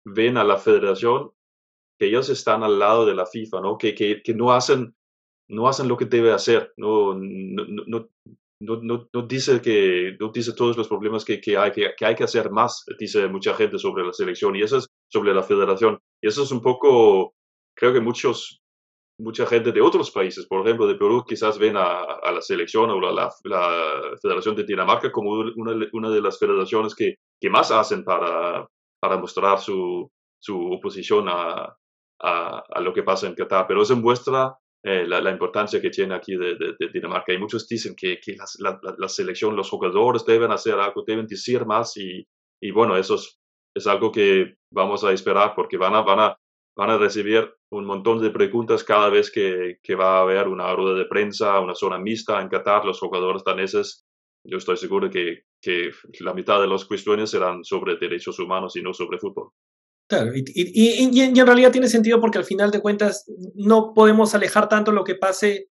ven 0.06 0.38
a 0.38 0.44
la 0.44 0.58
Federación 0.58 1.32
que 1.98 2.08
ellos 2.08 2.30
están 2.30 2.64
al 2.64 2.78
lado 2.78 3.06
de 3.06 3.16
la 3.16 3.26
FIFA, 3.26 3.62
¿no? 3.62 3.78
Que, 3.78 3.96
que, 3.96 4.22
que 4.22 4.34
no 4.34 4.52
hacen 4.52 4.96
no 5.52 5.68
hacen 5.68 5.88
lo 5.90 5.98
que 5.98 6.06
debe 6.06 6.32
hacer, 6.32 6.74
no, 6.78 7.14
no, 7.14 7.66
no, 7.86 8.10
no, 8.62 9.08
no, 9.12 9.22
dice, 9.24 9.62
que, 9.62 10.16
no 10.20 10.30
dice 10.30 10.54
todos 10.54 10.78
los 10.78 10.88
problemas 10.88 11.26
que, 11.26 11.42
hay, 11.58 11.72
que, 11.72 12.06
hay 12.06 12.16
que 12.16 12.24
hacer 12.24 12.52
más, 12.52 12.86
dice 13.00 13.28
mucha 13.28 13.54
gente 13.56 13.80
sobre 13.80 14.06
la 14.06 14.14
selección 14.14 14.56
y 14.56 14.62
eso 14.62 14.78
es 14.78 14.88
sobre 15.08 15.34
la 15.34 15.44
federación. 15.44 16.00
Y 16.22 16.28
eso 16.28 16.44
es 16.44 16.52
un 16.52 16.62
poco, 16.62 17.34
creo 17.76 17.92
que 17.92 18.00
muchos, 18.00 18.62
mucha 19.18 19.46
gente 19.48 19.72
de 19.72 19.82
otros 19.82 20.12
países, 20.12 20.46
por 20.46 20.62
ejemplo 20.62 20.88
de 20.88 20.96
Perú, 20.96 21.24
quizás 21.28 21.58
ven 21.58 21.76
a, 21.76 22.32
la 22.32 22.42
selección 22.42 22.92
o 22.92 23.00
la, 23.00 23.32
la, 23.44 24.18
Federación 24.22 24.56
de 24.56 24.64
Dinamarca 24.64 25.12
como 25.12 25.44
una, 25.56 26.10
de 26.10 26.22
las 26.22 26.38
federaciones 26.38 26.94
que, 26.94 27.16
que 27.40 27.50
más 27.50 27.72
hacen 27.72 28.04
para, 28.04 28.68
para 29.00 29.18
mostrar 29.18 29.60
su, 29.60 30.10
su 30.40 30.72
oposición 30.72 31.28
a, 31.30 31.76
a, 32.20 32.64
a, 32.70 32.80
lo 32.80 32.94
que 32.94 33.04
pasa 33.04 33.28
en 33.28 33.34
Qatar, 33.34 33.66
pero 33.68 33.82
eso 33.82 33.96
muestra 33.96 34.56
eh, 34.84 35.06
la, 35.08 35.30
importancia 35.30 35.80
que 35.80 35.92
tiene 35.92 36.16
aquí 36.16 36.36
de, 36.36 36.76
Dinamarca. 36.92 37.34
Y 37.34 37.38
muchos 37.38 37.68
dicen 37.68 37.96
que, 37.96 38.20
que 38.20 38.36
la, 38.60 38.80
la, 38.98 39.08
selección, 39.08 39.56
los 39.56 39.70
jugadores 39.70 40.26
deben 40.26 40.52
hacer 40.52 40.74
algo, 40.76 41.04
deben 41.06 41.28
decir 41.28 41.66
más 41.66 41.96
y, 41.98 42.28
y 42.60 42.72
bueno, 42.72 42.98
eso 42.98 43.16
es, 43.16 43.40
es, 43.76 43.86
algo 43.86 44.12
que 44.12 44.56
vamos 44.72 45.04
a 45.04 45.12
esperar 45.12 45.54
porque 45.56 45.78
van 45.78 45.94
a, 45.94 46.02
van, 46.02 46.20
a, 46.20 46.38
van 46.76 46.90
a 46.90 46.98
recibir 46.98 47.54
un 47.72 47.86
montón 47.86 48.22
de 48.22 48.32
preguntas 48.32 48.84
cada 48.84 49.10
vez 49.10 49.32
que, 49.32 49.78
que 49.84 49.96
va 49.96 50.18
a 50.18 50.22
haber 50.22 50.48
una 50.48 50.74
rueda 50.76 50.98
de 50.98 51.06
prensa, 51.06 51.60
una 51.60 51.76
zona 51.76 52.00
mixta 52.00 52.42
en 52.42 52.50
Qatar, 52.50 52.84
los 52.84 53.00
jugadores 53.00 53.44
daneses. 53.44 54.04
Yo 54.44 54.58
estoy 54.58 54.78
seguro 54.78 55.12
que, 55.12 55.44
que 55.62 55.92
la 56.22 56.34
mitad 56.34 56.60
de 56.60 56.68
las 56.68 56.86
cuestiones 56.86 57.30
serán 57.30 57.64
sobre 57.64 57.98
derechos 57.98 58.40
humanos 58.40 58.76
y 58.76 58.82
no 58.82 58.94
sobre 58.94 59.20
fútbol. 59.20 59.52
Y, 60.54 61.22
en 61.22 61.46
realidad 61.46 61.72
tiene 61.72 61.88
sentido 61.88 62.20
porque 62.20 62.38
al 62.38 62.46
final 62.46 62.72
de 62.72 62.82
cuentas 62.82 63.26
no 63.56 63.94
podemos 63.94 64.36
alejar 64.36 64.70
tanto 64.70 64.92
lo 64.92 65.04
que 65.04 65.16
pase 65.16 65.70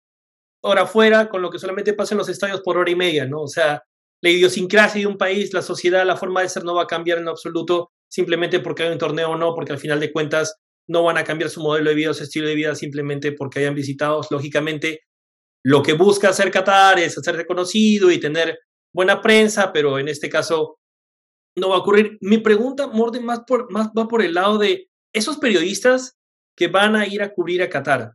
ahora 0.63 0.83
afuera 0.83 1.29
con 1.29 1.41
lo 1.41 1.49
que 1.49 1.59
solamente 1.59 1.93
pasa 1.93 2.13
en 2.13 2.19
los 2.19 2.29
estadios 2.29 2.61
por 2.61 2.77
hora 2.77 2.91
y 2.91 2.95
media, 2.95 3.25
¿no? 3.25 3.41
O 3.41 3.47
sea, 3.47 3.83
la 4.21 4.29
idiosincrasia 4.29 5.01
de 5.01 5.07
un 5.07 5.17
país, 5.17 5.53
la 5.53 5.61
sociedad, 5.61 6.05
la 6.05 6.17
forma 6.17 6.41
de 6.41 6.49
ser 6.49 6.63
no 6.63 6.75
va 6.75 6.83
a 6.83 6.87
cambiar 6.87 7.19
en 7.19 7.27
absoluto 7.27 7.91
simplemente 8.09 8.59
porque 8.59 8.83
hay 8.83 8.91
un 8.91 8.97
torneo 8.97 9.31
o 9.31 9.37
no, 9.37 9.53
porque 9.53 9.73
al 9.73 9.79
final 9.79 9.99
de 9.99 10.11
cuentas 10.11 10.55
no 10.87 11.03
van 11.03 11.17
a 11.17 11.23
cambiar 11.23 11.49
su 11.49 11.61
modelo 11.61 11.89
de 11.89 11.95
vida 11.95 12.13
su 12.13 12.23
estilo 12.23 12.47
de 12.47 12.55
vida 12.55 12.73
simplemente 12.75 13.31
porque 13.31 13.59
hayan 13.59 13.75
visitado. 13.75 14.21
Lógicamente, 14.29 15.01
lo 15.63 15.83
que 15.83 15.93
busca 15.93 16.29
hacer 16.29 16.49
Qatar 16.49 16.99
es 16.99 17.17
hacer 17.17 17.35
reconocido 17.35 18.09
y 18.09 18.19
tener 18.19 18.57
buena 18.93 19.21
prensa, 19.21 19.71
pero 19.73 19.99
en 19.99 20.07
este 20.07 20.29
caso 20.29 20.79
no 21.57 21.69
va 21.69 21.75
a 21.75 21.79
ocurrir. 21.79 22.17
Mi 22.21 22.37
pregunta, 22.37 22.87
Morden, 22.87 23.25
más, 23.25 23.41
por, 23.41 23.71
más 23.71 23.89
va 23.89 24.07
por 24.07 24.21
el 24.21 24.33
lado 24.33 24.57
de 24.57 24.89
esos 25.13 25.37
periodistas 25.37 26.17
que 26.55 26.67
van 26.67 26.95
a 26.95 27.05
ir 27.07 27.21
a 27.21 27.33
cubrir 27.33 27.61
a 27.61 27.69
Qatar. 27.69 28.13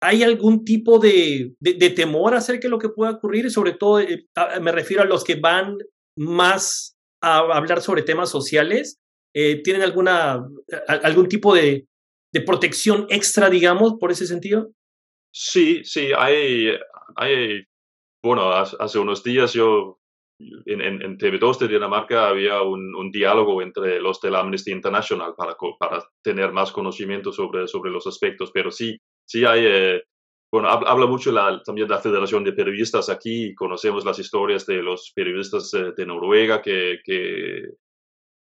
¿Hay 0.00 0.22
algún 0.22 0.64
tipo 0.64 0.98
de, 0.98 1.54
de, 1.58 1.90
temor 1.90 2.34
acerca 2.34 2.62
de 2.62 2.70
lo 2.70 2.78
que 2.78 2.88
pueda 2.88 3.12
ocurrir? 3.12 3.50
Sobre 3.50 3.72
todo, 3.72 4.00
eh, 4.00 4.26
me 4.60 4.70
refiero 4.70 5.02
a 5.02 5.06
los 5.06 5.24
que 5.24 5.34
van 5.34 5.76
más 6.16 6.96
a 7.20 7.38
hablar 7.38 7.82
sobre 7.82 8.02
temas 8.02 8.30
sociales. 8.30 9.00
Eh, 9.34 9.60
¿Tienen 9.62 9.82
alguna, 9.82 10.46
algún 10.86 11.28
tipo 11.28 11.54
de, 11.54 11.86
de 12.32 12.40
protección 12.40 13.06
extra, 13.10 13.50
digamos, 13.50 13.94
por 13.98 14.12
ese 14.12 14.26
sentido? 14.26 14.70
Sí, 15.32 15.82
sí, 15.84 16.10
hay, 16.16 16.70
hay 17.16 17.64
bueno, 18.22 18.50
hace 18.52 18.98
unos 18.98 19.22
días 19.22 19.52
yo 19.52 19.97
en, 20.38 20.80
en, 20.80 21.18
TV2 21.18 21.58
de 21.58 21.68
Dinamarca 21.68 22.28
había 22.28 22.62
un, 22.62 23.10
diálogo 23.10 23.60
entre 23.62 24.00
los 24.00 24.20
de 24.20 24.30
la 24.30 24.40
Amnesty 24.40 24.70
International 24.70 25.34
para, 25.36 25.56
para 25.78 26.04
tener 26.22 26.52
más 26.52 26.70
conocimiento 26.70 27.32
sobre, 27.32 27.66
sobre 27.66 27.90
los 27.90 28.06
aspectos, 28.06 28.50
pero 28.52 28.70
sí, 28.70 28.98
sí 29.24 29.44
hay, 29.44 29.64
eh, 29.66 30.02
bueno, 30.52 30.68
habla, 30.68 31.06
mucho 31.06 31.32
la, 31.32 31.60
también 31.62 31.88
la 31.88 31.98
Federación 31.98 32.44
de 32.44 32.52
Periodistas 32.52 33.08
aquí, 33.08 33.54
conocemos 33.54 34.04
las 34.04 34.18
historias 34.18 34.64
de 34.66 34.82
los 34.82 35.12
periodistas 35.14 35.74
eh, 35.74 35.92
de 35.96 36.06
Noruega 36.06 36.62
que, 36.62 37.00
que, 37.04 37.62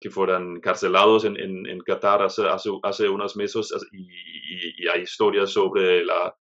que 0.02 0.10
fueron 0.10 0.60
carcelados 0.60 1.26
en, 1.26 1.80
Qatar 1.86 2.24
hace, 2.24 2.44
hace, 2.48 3.08
unos 3.08 3.36
meses 3.36 3.72
y 3.92 4.88
hay 4.88 5.02
historias 5.02 5.52
sobre 5.52 6.04
la 6.04 6.36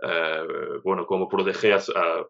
eh, 0.00 0.78
bueno, 0.84 1.06
cómo 1.06 1.28
proteger, 1.28 1.80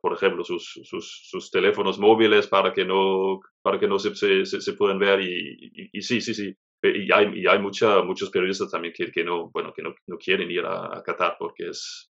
por 0.01 0.15
ejemplo, 0.15 0.43
sus, 0.43 0.81
sus, 0.85 1.29
sus, 1.29 1.51
teléfonos 1.51 1.99
móviles 1.99 2.47
para 2.47 2.73
que 2.73 2.85
no, 2.85 3.41
para 3.63 3.79
que 3.79 3.87
no 3.87 3.99
se, 3.99 4.15
se, 4.15 4.47
se 4.47 4.73
puedan 4.73 4.99
ver. 4.99 5.21
Y, 5.21 5.91
y, 5.93 6.01
sí, 6.01 6.21
sí, 6.21 6.35
sí. 6.35 6.57
Y 6.83 7.13
hay, 7.13 7.31
y 7.35 7.47
hay 7.47 7.59
mucha, 7.59 8.03
muchos 8.03 8.31
periodistas 8.31 8.71
también 8.71 8.95
que, 8.97 9.11
que, 9.11 9.23
no, 9.23 9.51
bueno, 9.51 9.73
que 9.75 9.83
no, 9.83 9.95
no 10.07 10.17
quieren 10.17 10.51
ir 10.51 10.65
a, 10.65 11.03
Qatar 11.05 11.37
porque, 11.39 11.69
es, 11.69 12.11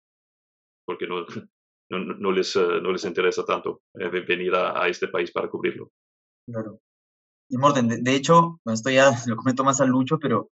porque 0.85 1.07
no, 1.09 1.25
no, 1.91 1.99
no 1.99 2.33
les, 2.33 2.55
eh, 2.57 2.81
no 2.83 2.93
les 2.93 3.05
interesa 3.05 3.45
tanto 3.45 3.83
eh, 3.95 4.09
venir 4.09 4.55
a, 4.55 4.83
a, 4.83 4.89
este 4.89 5.09
país 5.09 5.31
para 5.31 5.49
cubrirlo. 5.49 5.91
Claro. 6.47 6.81
Y 7.49 7.57
Morten, 7.57 7.89
de, 7.89 8.03
de 8.03 8.15
hecho, 8.15 8.61
esto 8.67 8.91
ya 8.91 9.11
lo 9.27 9.37
comento 9.37 9.65
más 9.65 9.81
a 9.81 9.87
Lucho, 9.87 10.19
pero 10.19 10.51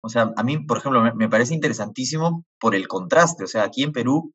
o 0.00 0.08
sea, 0.08 0.32
a 0.36 0.42
mí, 0.44 0.58
por 0.60 0.78
ejemplo, 0.78 1.02
me, 1.02 1.12
me, 1.12 1.28
parece 1.28 1.54
interesantísimo 1.54 2.44
por 2.60 2.74
el 2.74 2.86
contraste. 2.86 3.44
O 3.44 3.48
sea, 3.48 3.64
aquí 3.64 3.82
en 3.82 3.92
Perú 3.92 4.32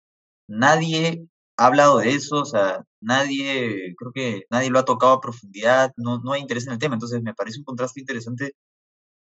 nadie 0.47 1.27
ha 1.58 1.67
hablado 1.67 1.99
de 1.99 2.12
eso, 2.12 2.41
o 2.41 2.45
sea, 2.45 2.84
nadie, 3.01 3.93
creo 3.97 4.12
que 4.13 4.43
nadie 4.49 4.69
lo 4.69 4.79
ha 4.79 4.86
tocado 4.86 5.13
a 5.13 5.21
profundidad, 5.21 5.91
no, 5.97 6.19
no 6.19 6.34
hay 6.34 6.41
interés 6.41 6.67
en 6.67 6.73
el 6.73 6.79
tema. 6.79 6.95
Entonces, 6.95 7.21
me 7.21 7.34
parece 7.34 7.60
un 7.60 7.65
contraste 7.65 7.99
interesante. 7.99 8.53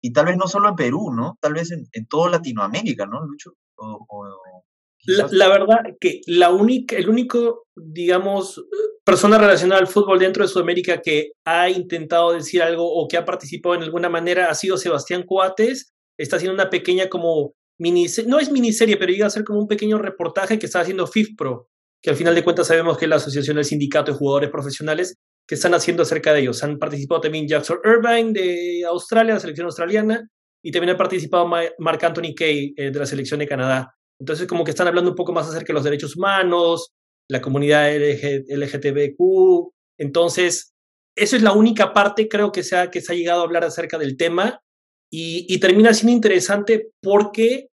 Y 0.02 0.12
tal 0.12 0.26
vez 0.26 0.36
no 0.36 0.46
solo 0.46 0.68
en 0.68 0.76
Perú, 0.76 1.12
¿no? 1.12 1.38
Tal 1.40 1.54
vez 1.54 1.72
en, 1.72 1.88
en 1.92 2.06
toda 2.06 2.30
Latinoamérica, 2.30 3.06
¿no, 3.06 3.24
Lucho? 3.24 3.54
O, 3.76 4.06
o, 4.08 4.64
la, 5.06 5.28
la, 5.30 5.48
verdad 5.48 5.78
que 6.00 6.20
la 6.26 6.50
única, 6.50 6.96
el 6.96 7.08
único, 7.08 7.64
digamos, 7.76 8.64
persona 9.04 9.38
relacionada 9.38 9.80
al 9.80 9.86
fútbol 9.86 10.18
dentro 10.18 10.42
de 10.42 10.48
Sudamérica 10.48 11.00
que 11.00 11.32
ha 11.44 11.70
intentado 11.70 12.32
decir 12.32 12.62
algo 12.62 12.84
o 12.92 13.08
que 13.08 13.16
ha 13.16 13.24
participado 13.24 13.74
en 13.74 13.82
alguna 13.82 14.08
manera 14.08 14.50
ha 14.50 14.54
sido 14.54 14.76
Sebastián 14.76 15.24
Coates, 15.24 15.92
está 16.18 16.36
haciendo 16.36 16.54
una 16.54 16.68
pequeña 16.68 17.08
como 17.08 17.54
no 17.78 18.38
es 18.38 18.50
miniserie, 18.50 18.96
pero 18.96 19.12
llega 19.12 19.26
a 19.26 19.30
ser 19.30 19.44
como 19.44 19.60
un 19.60 19.68
pequeño 19.68 19.98
reportaje 19.98 20.58
que 20.58 20.66
está 20.66 20.80
haciendo 20.80 21.06
FIFPro, 21.06 21.68
que 22.02 22.10
al 22.10 22.16
final 22.16 22.34
de 22.34 22.44
cuentas 22.44 22.66
sabemos 22.66 22.98
que 22.98 23.04
es 23.04 23.08
la 23.08 23.16
Asociación 23.16 23.56
del 23.56 23.64
Sindicato 23.64 24.12
de 24.12 24.18
Jugadores 24.18 24.50
Profesionales, 24.50 25.16
que 25.46 25.54
están 25.54 25.74
haciendo 25.74 26.02
acerca 26.02 26.32
de 26.32 26.40
ellos. 26.40 26.62
Han 26.62 26.78
participado 26.78 27.22
también 27.22 27.48
Jackson 27.48 27.78
Irvine 27.84 28.32
de 28.32 28.84
Australia, 28.84 29.34
la 29.34 29.40
selección 29.40 29.66
australiana, 29.66 30.28
y 30.62 30.70
también 30.70 30.94
ha 30.94 30.98
participado 30.98 31.46
Mark 31.46 32.04
Anthony 32.04 32.34
Kay 32.36 32.74
eh, 32.76 32.90
de 32.90 32.98
la 32.98 33.06
selección 33.06 33.40
de 33.40 33.46
Canadá. 33.46 33.94
Entonces, 34.20 34.46
como 34.46 34.64
que 34.64 34.70
están 34.70 34.88
hablando 34.88 35.10
un 35.10 35.16
poco 35.16 35.32
más 35.32 35.48
acerca 35.48 35.68
de 35.68 35.74
los 35.74 35.84
derechos 35.84 36.16
humanos, 36.16 36.92
la 37.28 37.40
comunidad 37.40 37.90
LGTBQ. 37.94 39.72
Entonces, 39.98 40.74
eso 41.16 41.36
es 41.36 41.42
la 41.42 41.52
única 41.52 41.92
parte, 41.92 42.28
creo 42.28 42.52
que 42.52 42.62
se 42.62 42.90
que 42.90 43.00
se 43.00 43.12
ha 43.12 43.16
llegado 43.16 43.40
a 43.40 43.44
hablar 43.44 43.64
acerca 43.64 43.98
del 43.98 44.16
tema. 44.16 44.60
Y, 45.10 45.58
termina 45.58 45.94
siendo 45.94 46.12
interesante 46.12 46.90
porque 47.00 47.68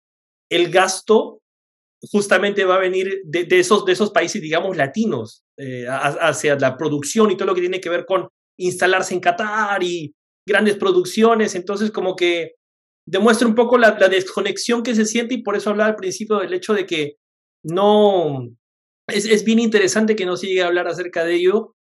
el 0.51 0.71
gasto 0.71 1.41
justamente 2.13 2.65
va 2.65 2.77
a 2.77 2.81
venir 2.81 3.23
de, 3.25 3.47
esos, 3.51 3.85
de 3.85 3.93
esos 3.93 4.11
países, 4.11 4.41
digamos, 4.41 4.77
latinos, 4.77 5.43
eh, 5.59 5.87
hacia 5.89 6.57
la 6.57 6.77
producción 6.77 7.31
y 7.31 7.37
todo 7.37 7.47
lo 7.47 7.55
que 7.55 7.63
tiene 7.63 7.81
que 7.81 7.89
ver 7.89 8.05
con 8.05 8.29
instalarse 8.59 9.15
en 9.15 9.21
Qatar 9.21 9.83
y 9.83 10.15
grandes 10.47 10.77
producciones. 10.77 11.55
Entonces, 11.55 11.91
como 11.91 12.15
que 12.15 12.53
demuestra 13.07 13.49
un 13.49 13.55
poco 13.55 13.79
la, 13.79 13.99
la, 13.99 14.09
desconexión 14.09 14.83
que 14.83 14.95
se 14.95 15.07
siente 15.07 15.35
y 15.35 15.43
por 15.43 15.57
eso 15.57 15.71
hablaba 15.71 15.91
al 15.91 15.97
principio 15.97 16.39
del 16.39 16.53
hecho 16.53 16.75
de 16.75 16.87
que 16.87 17.17
no... 17.65 18.49
Es, 19.09 19.27
es 19.27 19.45
bien 19.45 19.59
interesante 19.59 20.17
que 20.17 20.25
no 20.25 20.37
se 20.37 20.47
llegue 20.47 20.63
a 20.63 20.67
hablar 20.67 20.89
acerca 20.89 21.25
de 21.25 21.35
ello, 21.35 21.75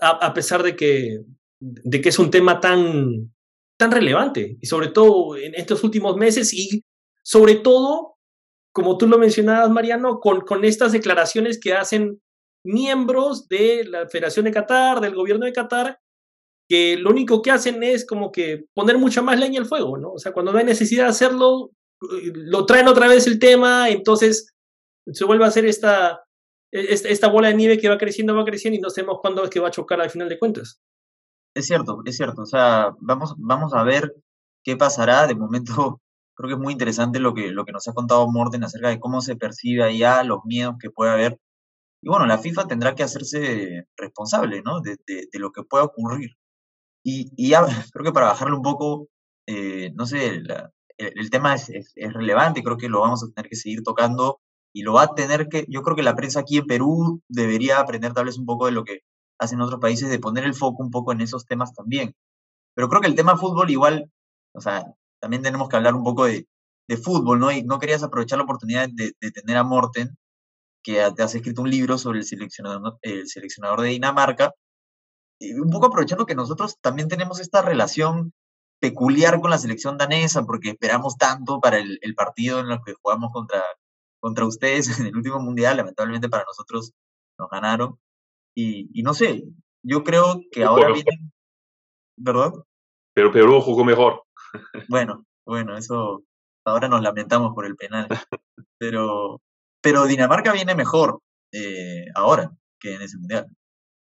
a, 0.00 0.26
a 0.26 0.34
pesar 0.34 0.62
de 0.62 0.74
que, 0.74 1.20
de 1.60 2.00
que 2.00 2.08
es 2.08 2.18
un 2.18 2.30
tema 2.30 2.60
tan, 2.60 3.32
tan 3.80 3.90
relevante 3.90 4.58
y 4.60 4.66
sobre 4.66 4.88
todo 4.88 5.38
en 5.38 5.54
estos 5.54 5.82
últimos 5.82 6.14
meses 6.16 6.52
y 6.52 6.84
sobre 7.24 7.54
todo, 7.54 8.16
como 8.74 8.98
tú 8.98 9.08
lo 9.08 9.18
mencionabas, 9.18 9.70
Mariano, 9.70 10.20
con, 10.20 10.42
con 10.42 10.66
estas 10.66 10.92
declaraciones 10.92 11.58
que 11.58 11.72
hacen 11.72 12.20
miembros 12.62 13.48
de 13.48 13.84
la 13.84 14.06
Federación 14.06 14.44
de 14.44 14.52
Qatar, 14.52 15.00
del 15.00 15.14
gobierno 15.14 15.46
de 15.46 15.54
Qatar, 15.54 15.98
que 16.68 16.98
lo 16.98 17.08
único 17.08 17.40
que 17.40 17.52
hacen 17.52 17.82
es 17.82 18.06
como 18.06 18.30
que 18.30 18.66
poner 18.74 18.98
mucha 18.98 19.22
más 19.22 19.40
leña 19.40 19.60
al 19.60 19.66
fuego, 19.66 19.96
¿no? 19.96 20.12
O 20.12 20.18
sea, 20.18 20.32
cuando 20.32 20.52
no 20.52 20.58
hay 20.58 20.66
necesidad 20.66 21.04
de 21.04 21.10
hacerlo, 21.10 21.70
lo 22.34 22.66
traen 22.66 22.86
otra 22.86 23.08
vez 23.08 23.26
el 23.26 23.38
tema, 23.38 23.88
entonces 23.88 24.52
se 25.10 25.24
vuelve 25.24 25.46
a 25.46 25.48
hacer 25.48 25.64
esta, 25.64 26.22
esta, 26.70 27.08
esta 27.08 27.28
bola 27.28 27.48
de 27.48 27.54
nieve 27.54 27.78
que 27.78 27.88
va 27.88 27.96
creciendo, 27.96 28.36
va 28.36 28.44
creciendo 28.44 28.78
y 28.78 28.82
no 28.82 28.90
sabemos 28.90 29.20
cuándo 29.22 29.42
es 29.42 29.48
que 29.48 29.58
va 29.58 29.68
a 29.68 29.72
chocar 29.72 30.02
al 30.02 30.10
final 30.10 30.28
de 30.28 30.38
cuentas. 30.38 30.82
Es 31.54 31.66
cierto, 31.66 32.02
es 32.04 32.16
cierto. 32.16 32.42
O 32.42 32.46
sea, 32.46 32.94
vamos, 33.00 33.34
vamos 33.38 33.74
a 33.74 33.82
ver 33.82 34.14
qué 34.64 34.76
pasará. 34.76 35.26
De 35.26 35.34
momento, 35.34 36.00
creo 36.34 36.48
que 36.48 36.54
es 36.54 36.60
muy 36.60 36.72
interesante 36.72 37.18
lo 37.20 37.34
que, 37.34 37.50
lo 37.50 37.64
que 37.64 37.72
nos 37.72 37.86
ha 37.88 37.92
contado 37.94 38.30
Morten 38.30 38.64
acerca 38.64 38.88
de 38.88 39.00
cómo 39.00 39.20
se 39.20 39.36
percibe 39.36 39.84
allá, 39.84 40.22
los 40.24 40.40
miedos 40.44 40.76
que 40.80 40.90
puede 40.90 41.12
haber. 41.12 41.38
Y 42.02 42.08
bueno, 42.08 42.26
la 42.26 42.38
FIFA 42.38 42.66
tendrá 42.68 42.94
que 42.94 43.02
hacerse 43.04 43.86
responsable, 43.96 44.62
¿no? 44.62 44.80
De, 44.80 44.96
de, 45.06 45.38
lo 45.38 45.52
que 45.52 45.62
pueda 45.64 45.84
ocurrir. 45.84 46.30
Y, 47.04 47.30
y 47.36 47.50
ya, 47.50 47.62
creo 47.92 48.04
que 48.04 48.12
para 48.12 48.28
bajarle 48.28 48.56
un 48.56 48.62
poco, 48.62 49.08
eh, 49.46 49.92
no 49.94 50.06
sé, 50.06 50.42
el, 50.98 51.30
tema 51.30 51.54
es, 51.54 51.70
es, 51.70 51.92
es 51.96 52.12
relevante, 52.12 52.62
creo 52.62 52.76
que 52.78 52.88
lo 52.88 53.00
vamos 53.00 53.22
a 53.24 53.28
tener 53.34 53.48
que 53.50 53.56
seguir 53.56 53.82
tocando 53.82 54.40
y 54.72 54.82
lo 54.82 54.94
va 54.94 55.04
a 55.04 55.14
tener 55.14 55.48
que, 55.48 55.66
yo 55.68 55.82
creo 55.82 55.96
que 55.96 56.02
la 56.02 56.16
prensa 56.16 56.40
aquí 56.40 56.58
en 56.58 56.66
Perú 56.66 57.22
debería 57.28 57.80
aprender 57.80 58.12
tal 58.14 58.26
vez 58.26 58.38
un 58.38 58.46
poco 58.46 58.66
de 58.66 58.72
lo 58.72 58.84
que 58.84 59.00
hacen 59.40 59.60
otros 59.60 59.80
países 59.80 60.10
de 60.10 60.18
poner 60.18 60.44
el 60.44 60.54
foco 60.54 60.82
un 60.82 60.90
poco 60.90 61.12
en 61.12 61.22
esos 61.22 61.46
temas 61.46 61.74
también. 61.74 62.14
Pero 62.74 62.88
creo 62.88 63.00
que 63.00 63.08
el 63.08 63.14
tema 63.16 63.36
fútbol 63.36 63.70
igual, 63.70 64.12
o 64.54 64.60
sea, 64.60 64.84
también 65.20 65.42
tenemos 65.42 65.68
que 65.68 65.76
hablar 65.76 65.94
un 65.94 66.04
poco 66.04 66.26
de, 66.26 66.46
fútbol, 67.04 67.38
¿no? 67.38 67.52
Y 67.52 67.62
no 67.62 67.78
querías 67.78 68.02
aprovechar 68.02 68.38
la 68.38 68.44
oportunidad 68.44 68.88
de, 68.90 69.12
tener 69.30 69.56
a 69.56 69.62
Morten, 69.62 70.18
que 70.82 70.94
te 71.14 71.22
has 71.22 71.34
escrito 71.36 71.62
un 71.62 71.70
libro 71.70 71.96
sobre 71.98 72.18
el 72.18 72.24
seleccionador, 72.24 72.98
el 73.02 73.28
seleccionador 73.28 73.82
de 73.82 73.90
Dinamarca, 73.90 74.52
y 75.38 75.54
un 75.54 75.70
poco 75.70 75.86
aprovechando 75.86 76.26
que 76.26 76.34
nosotros 76.34 76.78
también 76.80 77.08
tenemos 77.08 77.40
esta 77.40 77.62
relación 77.62 78.32
peculiar 78.80 79.40
con 79.40 79.50
la 79.50 79.58
selección 79.58 79.98
danesa, 79.98 80.44
porque 80.44 80.70
esperamos 80.70 81.16
tanto 81.16 81.60
para 81.60 81.78
el, 81.78 81.98
el 82.02 82.14
partido 82.16 82.60
en 82.60 82.70
el 82.72 82.80
que 82.84 82.94
jugamos 82.94 83.32
contra, 83.32 83.62
contra 84.20 84.46
ustedes 84.46 84.88
en 85.00 85.06
el 85.06 85.16
último 85.16 85.38
mundial, 85.40 85.76
lamentablemente 85.76 86.28
para 86.28 86.44
nosotros 86.44 86.92
nos 87.38 87.48
ganaron. 87.50 87.98
Y, 88.54 88.90
y 88.92 89.02
no 89.02 89.14
sé, 89.14 89.44
yo 89.82 90.02
creo 90.04 90.42
que 90.50 90.64
ahora 90.64 90.86
pero, 90.86 90.94
vienen. 90.94 91.32
¿Verdad? 92.16 92.52
Pero 93.14 93.32
Perú 93.32 93.60
jugó 93.60 93.84
mejor. 93.84 94.22
Bueno, 94.88 95.24
bueno, 95.46 95.76
eso 95.76 96.22
ahora 96.64 96.88
nos 96.88 97.02
lamentamos 97.02 97.54
por 97.54 97.66
el 97.66 97.76
penal. 97.76 98.08
Pero, 98.78 99.42
pero 99.82 100.06
Dinamarca 100.06 100.54
viene 100.54 100.74
mejor 100.74 101.20
eh, 101.52 102.06
ahora 102.14 102.50
que 102.80 102.94
en 102.94 103.02
ese 103.02 103.18
mundial. 103.18 103.46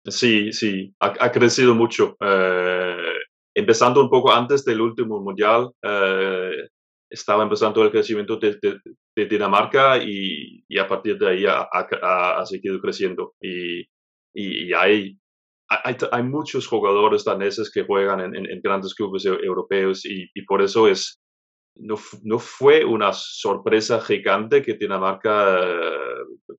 Sí, 0.06 0.52
sí, 0.52 0.94
ha, 1.00 1.14
ha 1.20 1.32
crecido 1.32 1.74
mucho. 1.74 2.18
Eh, 2.20 3.14
empezando 3.56 4.02
un 4.02 4.10
poco 4.10 4.34
antes 4.34 4.66
del 4.66 4.82
último 4.82 5.22
mundial, 5.22 5.72
eh, 5.82 6.68
estaba 7.10 7.44
empezando 7.44 7.84
el 7.84 7.92
crecimiento 7.92 8.36
de, 8.36 8.58
de, 8.62 8.82
de 9.16 9.26
Dinamarca 9.26 9.98
y, 9.98 10.66
y, 10.68 10.78
a 10.78 10.88
partir 10.88 11.18
de 11.18 11.30
ahí 11.30 11.46
ha, 11.46 11.68
ha, 11.72 12.40
ha 12.42 12.46
seguido 12.46 12.82
creciendo. 12.82 13.34
Y, 13.42 13.88
y, 14.36 14.74
hay, 14.74 15.17
hay, 15.69 15.95
hay, 16.12 16.24
muchos 16.24 16.67
jugadores 16.67 17.24
daneses 17.24 17.71
que 17.71 17.84
juegan 17.84 18.19
en, 18.19 18.36
en, 18.36 18.52
en 18.52 18.62
grandes 18.62 18.93
clubes 18.93 19.26
europeos 19.26 20.06
y, 20.06 20.30
y, 20.34 20.41
por 20.43 20.62
eso 20.62 20.88
es, 20.88 21.21
no, 21.76 21.95
no 22.24 22.38
fue 22.38 22.84
una 22.84 23.13
sorpresa 23.13 24.02
gigante 24.02 24.62
que 24.62 24.74
Dinamarca 24.74 25.60
uh, 25.62 26.56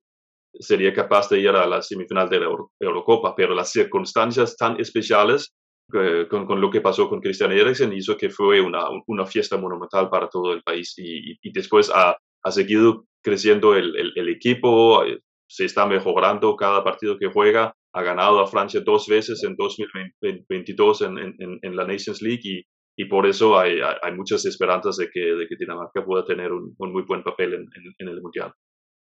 sería 0.59 0.91
capaz 0.91 1.29
de 1.29 1.39
ir 1.39 1.49
a 1.49 1.67
la 1.67 1.81
semifinal 1.83 2.29
de 2.29 2.39
la 2.39 2.45
Euro, 2.45 2.71
Eurocopa, 2.79 3.35
pero 3.35 3.53
las 3.53 3.71
circunstancias 3.71 4.57
tan 4.57 4.79
especiales 4.79 5.53
uh, 5.93 6.27
con, 6.27 6.47
con, 6.47 6.59
lo 6.59 6.71
que 6.71 6.81
pasó 6.81 7.07
con 7.07 7.21
Christian 7.21 7.51
Eriksen 7.51 7.93
hizo 7.93 8.17
que 8.17 8.31
fue 8.31 8.59
una, 8.59 8.85
una 9.05 9.25
fiesta 9.27 9.55
monumental 9.57 10.09
para 10.09 10.29
todo 10.29 10.51
el 10.51 10.63
país 10.63 10.95
y, 10.97 11.37
y 11.41 11.51
después 11.51 11.91
ha, 11.93 12.17
ha 12.43 12.51
seguido 12.51 13.05
creciendo 13.23 13.75
el, 13.75 13.95
el, 13.95 14.13
el 14.15 14.29
equipo, 14.29 15.03
se 15.47 15.65
está 15.65 15.85
mejorando 15.85 16.55
cada 16.55 16.83
partido 16.83 17.17
que 17.17 17.27
juega. 17.27 17.73
Ha 17.93 18.03
ganado 18.03 18.39
a 18.39 18.47
Francia 18.47 18.81
dos 18.85 19.07
veces 19.07 19.43
en 19.43 19.55
2022 19.55 21.01
en, 21.01 21.17
en, 21.17 21.59
en 21.61 21.75
la 21.75 21.85
Nations 21.85 22.21
League 22.21 22.41
y, 22.43 22.63
y 22.99 23.05
por 23.05 23.27
eso 23.27 23.57
hay, 23.57 23.79
hay, 24.01 24.13
muchas 24.13 24.45
esperanzas 24.45 24.97
de 24.97 25.09
que, 25.11 25.19
de 25.19 25.47
que 25.47 25.55
Dinamarca 25.57 26.03
pueda 26.03 26.25
tener 26.25 26.51
un, 26.51 26.75
muy 26.79 27.03
buen 27.03 27.23
papel 27.23 27.53
en, 27.53 27.67
en, 27.99 28.07
el 28.07 28.21
Mundial. 28.21 28.51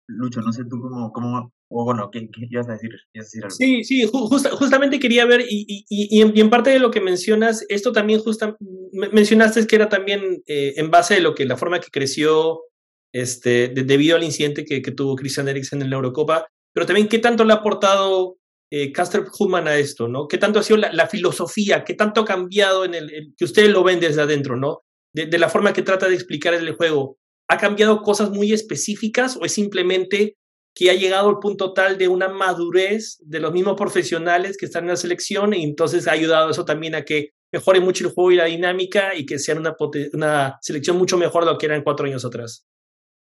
Lucho, 0.08 0.42
no 0.42 0.52
sé 0.52 0.64
tú 0.70 0.80
cómo, 0.82 1.12
cómo 1.12 1.54
o 1.70 1.86
bueno, 1.86 2.10
¿qué, 2.12 2.30
ibas 2.50 2.70
a 2.70 2.74
decir? 2.74 2.92
decir 3.14 3.44
algo? 3.44 3.56
Sí, 3.56 3.84
sí, 3.84 4.10
justamente 4.12 5.00
quería 5.00 5.26
ver, 5.26 5.42
y, 5.42 5.66
y, 5.68 5.86
y, 5.90 6.22
en, 6.22 6.50
parte 6.50 6.70
de 6.70 6.80
lo 6.80 6.92
que 6.92 7.02
mencionas, 7.02 7.66
esto 7.68 7.92
también 7.92 8.22
justa, 8.22 8.56
mencionaste 9.12 9.66
que 9.68 9.76
era 9.76 9.90
también 9.90 10.44
eh, 10.46 10.74
en 10.78 10.92
base 10.92 11.16
de 11.16 11.22
lo 11.22 11.36
que 11.36 11.46
la 11.46 11.58
forma 11.58 11.80
que 11.80 11.92
creció 11.92 12.62
este, 13.14 13.70
debido 13.70 14.18
al 14.18 14.24
incidente 14.24 14.66
que, 14.66 14.82
tuvo 14.92 15.16
Christian 15.16 15.48
Eriksen 15.48 15.82
en 15.82 15.90
la 15.90 15.96
Eurocopa, 15.98 16.48
pero 16.74 16.86
también 16.86 17.08
qué 17.08 17.20
tanto 17.20 17.46
le 17.46 17.54
ha 17.54 17.58
aportado 17.58 18.38
eh, 18.72 18.92
Caster 18.92 19.24
Human 19.40 19.68
a 19.68 19.78
esto, 19.78 20.08
¿no? 20.08 20.28
¿Qué 20.28 20.40
tanto 20.40 20.60
ha 20.60 20.64
sido 20.64 20.78
la, 20.78 21.08
filosofía? 21.08 21.84
¿Qué 21.84 21.94
tanto 21.94 22.22
ha 22.22 22.26
cambiado 22.26 22.86
en 22.86 22.96
el, 22.96 23.34
que 23.38 23.46
ustedes 23.46 23.70
lo 23.70 23.84
ven 23.84 24.00
desde 24.00 24.22
adentro, 24.22 24.58
¿no? 24.58 24.82
De, 25.14 25.38
la 25.38 25.48
forma 25.48 25.74
que 25.74 25.84
trata 25.84 26.10
de 26.10 26.16
explicar 26.16 26.56
el 26.56 26.74
juego. 26.74 27.18
¿Ha 27.48 27.58
cambiado 27.58 28.02
cosas 28.02 28.32
muy 28.32 28.52
específicas 28.52 29.38
o 29.38 29.46
es 29.46 29.54
simplemente 29.54 30.38
que 30.76 30.90
ha 30.90 30.96
llegado 30.96 31.30
al 31.30 31.38
punto 31.38 31.72
tal 31.74 32.00
de 32.00 32.08
una 32.08 32.30
madurez 32.30 33.20
de 33.20 33.40
los 33.40 33.54
mismos 33.54 33.76
profesionales 33.78 34.58
que 34.58 34.66
están 34.66 34.86
en 34.86 34.90
la 34.90 34.96
selección 34.96 35.54
y 35.54 35.64
entonces 35.64 36.08
ha 36.08 36.14
ayudado 36.14 36.50
eso 36.50 36.66
también 36.66 36.96
a 36.96 37.06
que 37.06 37.30
mejore 37.52 37.80
mucho 37.80 38.08
el 38.08 38.12
juego 38.12 38.32
y 38.32 38.38
la 38.38 38.46
dinámica 38.46 39.14
y 39.14 39.28
que 39.28 39.38
sea 39.38 39.54
una, 39.56 39.76
una 40.14 40.58
selección 40.62 40.98
mucho 40.98 41.20
mejor 41.20 41.46
de 41.46 41.52
lo 41.52 41.60
que 41.60 41.68
eran 41.68 41.84
cuatro 41.84 42.08
años 42.08 42.26
atrás? 42.26 42.66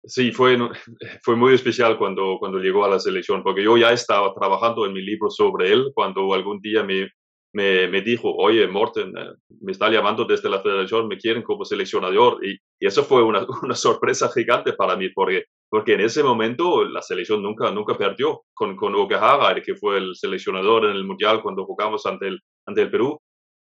Sí, 0.08 0.32
fue, 0.32 0.58
fue 1.24 1.36
muy 1.36 1.54
especial 1.54 1.98
cuando, 1.98 2.38
cuando 2.40 2.60
llegó 2.60 2.86
a 2.86 2.90
la 2.90 3.00
selección, 3.00 3.44
porque 3.44 3.64
yo 3.64 3.78
ya 3.78 3.92
estaba 3.92 4.34
trabajando 4.34 4.86
en 4.86 4.94
mi 4.94 5.02
libro 5.02 5.30
sobre 5.30 5.72
él 5.72 5.92
cuando 5.94 6.34
algún 6.34 6.62
día 6.62 6.84
me, 6.84 7.10
me, 7.54 7.88
me 7.88 8.02
dijo, 8.02 8.36
oye, 8.36 8.68
Morten, 8.68 9.18
eh, 9.18 9.34
me 9.62 9.72
está 9.72 9.90
llamando 9.90 10.26
desde 10.26 10.50
la 10.50 10.62
federación, 10.62 11.08
me 11.08 11.18
quieren 11.18 11.42
como 11.42 11.66
seleccionador. 11.66 12.46
Y, 12.46 12.58
y 12.80 12.86
eso 12.86 13.04
fue 13.04 13.24
una, 13.24 13.46
una, 13.64 13.76
sorpresa 13.76 14.30
gigante 14.30 14.74
para 14.74 14.96
mí, 14.96 15.10
porque, 15.10 15.46
porque 15.70 15.94
en 15.94 16.02
ese 16.02 16.22
momento 16.22 16.84
la 16.84 17.02
selección 17.02 17.42
nunca, 17.42 17.72
nunca 17.72 17.98
perdió 17.98 18.44
con, 18.54 18.76
con 18.76 18.94
Okehara, 18.94 19.62
que 19.64 19.76
fue 19.76 19.98
el 19.98 20.16
seleccionador 20.16 20.86
en 20.86 20.98
el 20.98 21.06
Mundial 21.06 21.42
cuando 21.42 21.66
jugamos 21.66 22.06
ante 22.06 22.28
el, 22.28 22.42
ante 22.68 22.82
el 22.82 22.92
Perú. 22.92 23.20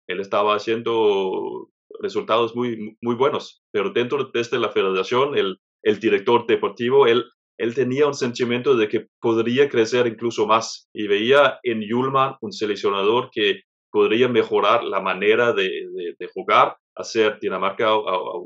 Él 0.08 0.20
estaba 0.20 0.56
haciendo 0.56 1.70
resultados 2.00 2.54
muy, 2.56 2.96
muy 3.00 3.14
buenos, 3.14 3.62
pero 3.70 3.90
dentro 3.90 4.24
desde 4.34 4.58
la 4.58 4.70
federación, 4.70 5.38
el, 5.38 5.58
el 5.84 6.00
director 6.00 6.46
deportivo, 6.46 7.06
él, 7.06 7.24
él 7.58 7.74
tenía 7.74 8.06
un 8.06 8.14
sentimiento 8.14 8.74
de 8.76 8.88
que 8.88 9.06
podría 9.20 9.68
crecer 9.68 10.06
incluso 10.06 10.46
más 10.46 10.88
y 10.92 11.06
veía 11.06 11.60
en 11.62 11.82
Yulman 11.82 12.34
un 12.40 12.52
seleccionador 12.52 13.30
que 13.30 13.60
podría 13.92 14.26
mejorar 14.28 14.82
la 14.82 15.00
manera 15.00 15.52
de, 15.52 15.70
de, 16.18 16.28
jugar, 16.34 16.76
hacer 16.96 17.38
Dinamarca 17.40 17.90
a, 17.90 18.40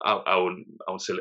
a, 0.00 0.38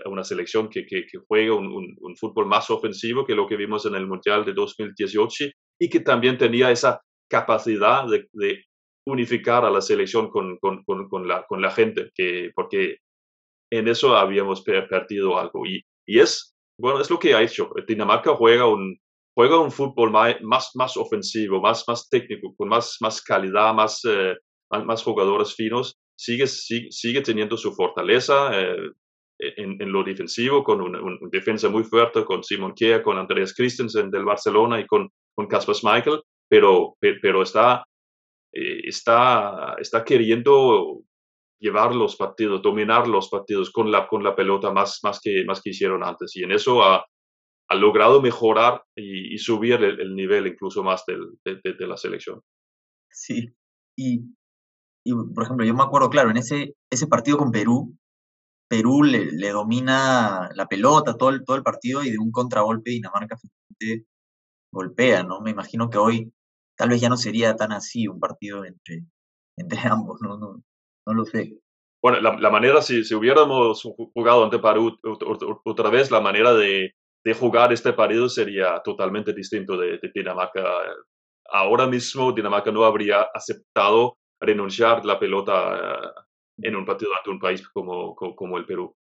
una 0.10 0.24
selección 0.24 0.70
que, 0.70 0.86
que, 0.88 1.06
juega 1.28 1.54
un, 1.54 1.96
un, 2.00 2.16
fútbol 2.16 2.48
más 2.48 2.72
ofensivo 2.72 3.26
que 3.26 3.36
lo 3.36 3.46
que 3.46 3.56
vimos 3.56 3.86
en 3.86 3.94
el 3.94 4.08
Mundial 4.08 4.46
de 4.46 4.54
2018 4.54 5.46
y 5.80 5.90
que 5.90 6.00
también 6.00 6.40
tenía 6.40 6.72
esa 6.72 7.02
capacidad 7.30 8.06
de, 8.08 8.64
unificar 9.06 9.64
a 9.64 9.70
la 9.70 9.80
selección 9.80 10.30
con, 10.30 10.58
con, 10.58 10.84
con, 10.84 11.28
la, 11.28 11.46
con 11.48 11.62
la 11.62 11.72
gente, 11.72 12.12
que, 12.14 12.52
porque 12.54 12.98
en 13.70 13.88
eso 13.88 14.16
habíamos 14.16 14.62
perdido 14.62 15.38
algo. 15.38 15.66
Y, 15.66 15.84
y 16.06 16.20
es, 16.20 16.56
bueno, 16.78 17.02
es 17.02 17.10
lo 17.10 17.20
que 17.20 17.34
ha 17.34 17.42
hecho. 17.42 17.70
Dinamarca 17.88 18.34
juega 18.36 18.68
un, 18.68 18.98
juega 19.36 19.60
un 19.60 19.72
fútbol 19.72 20.12
más, 20.12 20.72
más 20.76 20.98
ofensivo, 20.98 21.62
más, 21.62 21.84
más 21.88 22.10
técnico, 22.10 22.56
con 22.56 22.70
más, 22.70 22.98
más 23.02 23.22
calidad, 23.22 23.74
más, 23.74 24.02
eh, 24.06 24.36
más, 24.70 25.04
jugadores 25.04 25.54
finos. 25.54 25.96
Sigue, 26.16 26.48
sigue, 26.48 27.22
teniendo 27.22 27.56
su 27.56 27.72
fortaleza 27.74 28.50
eh, 28.60 28.90
en, 29.38 29.80
en, 29.80 29.92
lo 29.92 30.04
defensivo, 30.04 30.64
con 30.64 30.82
una, 30.82 31.00
defensa 31.32 31.70
muy 31.70 31.84
fuerte, 31.84 32.26
con 32.26 32.44
Simon 32.44 32.74
Kjær, 32.74 33.04
con 33.04 33.20
Andreas 33.20 33.54
Christensen 33.54 34.10
del 34.10 34.26
Barcelona 34.26 34.80
y 34.80 34.88
con, 34.88 35.08
con 35.36 35.46
Kasper 35.46 35.76
Schmeichel, 35.76 36.22
pero, 36.50 36.98
pero 37.00 37.44
está, 37.44 37.86
eh, 38.52 38.82
está, 38.86 39.76
está 39.80 40.04
queriendo 40.04 41.02
llevar 41.60 41.96
los 41.96 42.15
partidos, 42.15 42.62
dominar 42.62 43.08
los 43.08 43.30
partidos 43.30 43.72
con 43.72 43.91
la, 43.91 44.08
con 44.08 44.24
la 44.24 44.36
pelota 44.36 44.72
más, 44.72 45.00
más, 45.04 45.20
que, 45.22 45.43
más 45.46 45.62
que 45.62 45.72
hicieron 45.72 46.04
antes. 46.04 46.36
Y 46.36 46.43
en 46.43 46.52
eso 46.52 46.84
ha, 46.84 47.06
ha 47.70 47.76
logrado 47.76 48.22
mejorar 48.22 48.84
y, 48.96 49.38
subir 49.38 49.84
el, 49.84 50.15
nivel 50.15 50.48
incluso 50.48 50.84
más 50.84 51.04
del, 51.06 51.28
de, 51.43 51.88
la 51.88 51.98
selección. 51.98 52.41
Sí, 53.12 53.54
y, 53.98 54.22
y, 55.04 55.13
por 55.34 55.43
ejemplo, 55.43 55.65
yo 55.65 55.74
me 55.74 55.84
acuerdo, 55.84 56.10
claro, 56.10 56.30
en 56.30 56.38
ese, 56.38 56.76
ese 56.89 57.08
partido 57.08 57.38
con 57.38 57.52
Perú, 57.52 57.98
Perú 58.70 59.04
le, 59.04 59.32
le 59.32 59.50
domina 59.50 60.50
la 60.54 60.67
pelota 60.67 61.15
todo 61.15 61.30
el, 61.30 61.43
todo 61.46 61.56
el 61.56 61.63
partido 61.63 62.04
y 62.04 62.12
de 62.12 62.20
un 62.20 62.32
contragolpe 62.32 62.91
Dinamarca 62.91 63.38
golpea, 64.72 65.24
¿no? 65.24 65.41
Me 65.41 65.52
imagino 65.52 65.89
que 65.89 65.98
hoy 65.98 66.34
tal 66.76 66.89
vez 66.89 67.02
ya 67.02 67.10
no 67.10 67.17
sería 67.17 67.56
tan 67.56 67.72
así 67.72 68.08
un 68.08 68.20
partido 68.20 68.65
entre, 68.65 69.06
entre 69.58 69.80
ambos, 69.89 70.20
¿no? 70.22 70.38
no 70.38 70.63
no 71.08 71.13
lo 71.13 71.26
sé. 71.26 71.58
Bueno, 72.04 72.20
la, 72.22 72.50
manera, 72.52 72.82
si, 72.82 73.04
si, 73.04 73.15
hubiéramos 73.15 73.82
jugado 74.13 74.43
ante 74.43 74.60
Perú 74.60 74.96
otra 75.65 75.89
vez, 75.89 76.12
la 76.12 76.22
manera 76.22 76.54
de, 76.54 76.91
de 77.26 77.34
jugar 77.34 77.74
este 77.74 77.93
partido 77.93 78.30
sería 78.30 78.82
totalmente 78.84 79.34
distinto 79.34 79.78
de, 79.78 80.00
Dinamarca. 80.13 80.63
Ahora 81.50 81.88
mismo 81.88 82.32
Dinamarca 82.32 82.72
no 82.72 82.84
habría 82.84 83.22
aceptado 83.34 84.17
renunciar 84.39 85.04
la 85.06 85.17
pelota 85.17 85.76
eh, 85.78 86.67
en 86.67 86.76
un 86.76 86.86
partido 86.86 87.12
ante 87.17 87.30
un 87.30 87.39
país 87.39 87.67
como, 87.70 88.15
como, 88.15 88.58
el 88.58 88.65
Perú. 88.65 88.93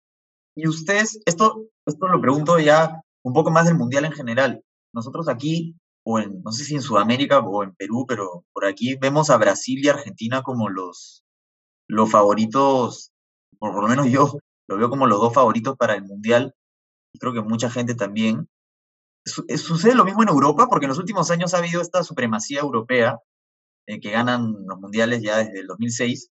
Y 0.55 0.67
ustedes, 0.67 1.21
esto, 1.25 1.67
esto 1.85 2.07
lo 2.07 2.19
pregunto 2.19 2.57
ya 2.57 3.01
un 3.23 3.33
poco 3.33 3.51
más 3.51 3.65
del 3.65 3.75
Mundial 3.75 4.05
en 4.05 4.13
general. 4.13 4.61
Nosotros 4.93 5.29
aquí, 5.29 5.75
o 6.03 6.19
en, 6.19 6.41
no 6.41 6.51
sé 6.51 6.63
si 6.63 6.73
en 6.73 6.81
Sudamérica 6.81 7.39
o 7.39 7.63
en 7.63 7.75
Perú, 7.75 8.05
pero 8.07 8.43
por 8.53 8.65
aquí 8.65 8.95
vemos 8.95 9.29
a 9.29 9.37
Brasil 9.37 9.79
y 9.83 9.89
Argentina 9.89 10.41
como 10.41 10.69
los, 10.69 11.23
los 11.87 12.11
favoritos, 12.11 13.11
por, 13.59 13.73
lo 13.73 13.87
menos 13.87 14.07
yo 14.07 14.37
lo 14.67 14.77
veo 14.77 14.89
como 14.89 15.07
los 15.07 15.19
dos 15.19 15.33
favoritos 15.33 15.77
para 15.77 15.95
el 15.95 16.03
Mundial, 16.03 16.53
y 17.13 17.19
creo 17.19 17.33
que 17.33 17.41
mucha 17.41 17.69
gente 17.69 17.95
también. 17.95 18.49
Eh, 19.47 19.57
sucede 19.57 19.95
lo 19.95 20.05
mismo 20.05 20.23
en 20.23 20.29
Europa, 20.29 20.67
porque 20.69 20.85
en 20.85 20.89
los 20.89 20.99
últimos 20.99 21.31
años 21.31 21.53
ha 21.53 21.59
habido 21.59 21.81
esta 21.81 22.03
supremacía 22.03 22.61
europea, 22.61 23.19
eh, 23.87 23.99
que 23.99 24.11
ganan 24.11 24.53
los 24.67 24.79
mundiales 24.79 25.21
ya 25.21 25.37
desde 25.37 25.61
el 25.61 25.67
2006, 25.67 26.29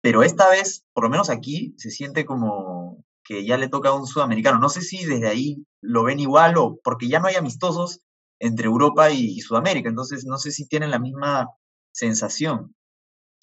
pero 0.00 0.22
esta 0.22 0.50
vez, 0.50 0.84
por 0.92 1.04
lo 1.04 1.10
menos 1.10 1.30
aquí, 1.30 1.74
se 1.78 1.90
siente 1.90 2.24
como 2.24 3.04
que 3.24 3.44
ya 3.44 3.56
le 3.56 3.68
toca 3.68 3.88
a 3.88 3.94
un 3.94 4.06
sudamericano. 4.06 4.58
No 4.58 4.68
sé 4.68 4.82
si 4.82 5.04
desde 5.04 5.28
ahí 5.28 5.64
lo 5.80 6.04
ven 6.04 6.20
igual 6.20 6.56
o 6.58 6.78
porque 6.84 7.08
ya 7.08 7.20
no 7.20 7.28
hay 7.28 7.36
amistosos 7.36 8.00
entre 8.38 8.66
Europa 8.66 9.10
y 9.10 9.40
Sudamérica, 9.40 9.88
entonces 9.88 10.26
no 10.26 10.38
sé 10.38 10.50
si 10.50 10.66
tienen 10.68 10.90
la 10.90 10.98
misma 10.98 11.48
sensación. 11.92 12.74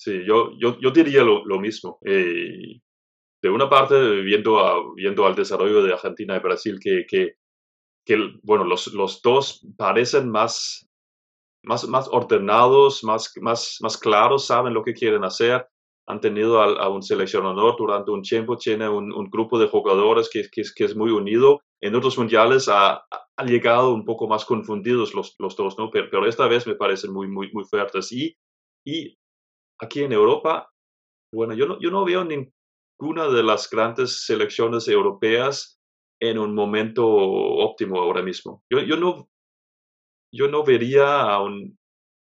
Sí, 0.04 0.24
yo, 0.26 0.54
yo, 0.58 0.80
yo 0.80 0.90
diría 0.90 1.22
lo, 1.24 1.46
lo 1.46 1.60
mismo. 1.60 2.00
Eh, 2.04 2.80
de 3.40 3.50
una 3.52 3.70
parte, 3.70 4.22
viendo, 4.22 4.58
a, 4.58 4.82
viendo 4.96 5.28
al 5.28 5.36
desarrollo 5.36 5.84
de 5.84 5.94
Argentina 5.94 6.36
y 6.36 6.40
Brasil, 6.40 6.80
que, 6.82 7.06
que, 7.08 7.36
que 8.04 8.18
bueno, 8.42 8.64
los, 8.64 8.88
los 8.96 9.22
dos 9.22 9.64
parecen 9.78 10.32
más, 10.32 10.90
más, 11.64 11.88
más 11.88 12.08
ordenados, 12.12 13.04
más, 13.04 13.32
más, 13.42 13.78
más 13.82 13.96
claros, 14.00 14.48
saben 14.48 14.74
lo 14.74 14.84
que 14.84 14.96
quieren 14.96 15.24
hacer. 15.24 15.68
Han 16.08 16.20
tenido 16.20 16.60
a, 16.62 16.84
a 16.84 16.90
un 16.90 17.04
seleccionador 17.04 17.76
durante 17.78 18.10
un 18.10 18.24
tiempo, 18.24 18.58
tiene 18.58 18.90
un, 18.90 19.14
un 19.14 19.30
grupo 19.30 19.60
de 19.60 19.68
jugadores 19.68 20.32
que, 20.34 20.50
que, 20.52 20.64
que, 20.76 20.86
es 20.86 20.96
muy 20.96 21.12
unido. 21.12 21.62
En 21.80 21.94
otros 21.94 22.18
mundiales 22.18 22.68
ha, 22.70 23.06
ha 23.38 23.46
llegado 23.46 23.94
un 23.94 24.04
poco 24.04 24.28
más 24.28 24.46
confundidos 24.46 25.14
los, 25.14 25.36
los 25.38 25.56
dos, 25.56 25.78
¿no? 25.78 25.92
Pero, 25.92 26.08
pero, 26.10 26.28
esta 26.28 26.48
vez 26.48 26.66
me 26.66 26.74
parecen 26.74 27.14
muy, 27.14 27.28
muy, 27.28 27.52
muy 27.54 27.66
fuertes. 27.66 28.12
Y, 28.12 28.36
y 28.84 29.16
aquí 29.82 30.04
en 30.04 30.14
Europa, 30.14 30.70
bueno, 31.34 31.54
yo 31.54 31.66
no, 31.66 31.80
yo 31.80 31.92
no 31.92 32.06
veo 32.06 32.24
ninguna 32.24 33.28
de 33.30 33.44
las 33.44 33.70
grandes 33.70 34.26
selecciones 34.26 34.88
europeas 34.88 35.80
en 36.22 36.38
un 36.38 36.54
momento 36.54 37.08
óptimo 37.08 38.00
ahora 38.00 38.22
mismo. 38.22 38.64
Yo, 38.72 38.80
yo, 38.80 38.96
no, 38.98 39.28
yo 40.34 40.48
no 40.48 40.64
vería 40.64 41.22
a 41.22 41.42
un, 41.42 41.78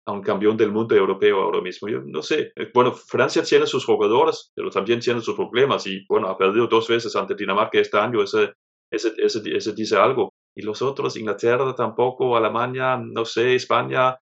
a 0.07 0.13
un 0.13 0.21
campeón 0.21 0.55
del 0.55 0.71
mundo 0.71 0.95
europeo 0.95 1.41
ahora 1.41 1.61
mismo. 1.61 1.89
Yo 1.89 2.01
no 2.05 2.21
sé. 2.21 2.53
Eh, 2.55 2.71
bueno, 2.73 2.93
Francia 2.93 3.43
tiene 3.43 3.67
sus 3.67 3.85
jugadores, 3.85 4.51
pero 4.55 4.69
también 4.69 4.99
tiene 5.01 5.19
sus 5.21 5.35
problemas. 5.35 5.85
Y 5.87 6.05
bueno, 6.07 6.27
ha 6.29 6.37
perdido 6.37 6.67
dos 6.67 6.87
veces 6.87 7.15
ante 7.15 7.35
Dinamarca 7.35 7.79
este 7.79 7.97
año. 7.97 8.23
Ese, 8.23 8.53
ese, 8.91 9.13
ese, 9.17 9.41
ese 9.45 9.73
dice 9.73 9.97
algo. 9.97 10.33
Y 10.55 10.61
los 10.61 10.81
otros, 10.81 11.17
Inglaterra 11.17 11.73
tampoco, 11.75 12.35
Alemania, 12.35 12.97
no 12.97 13.25
sé, 13.25 13.55
España, 13.55 14.17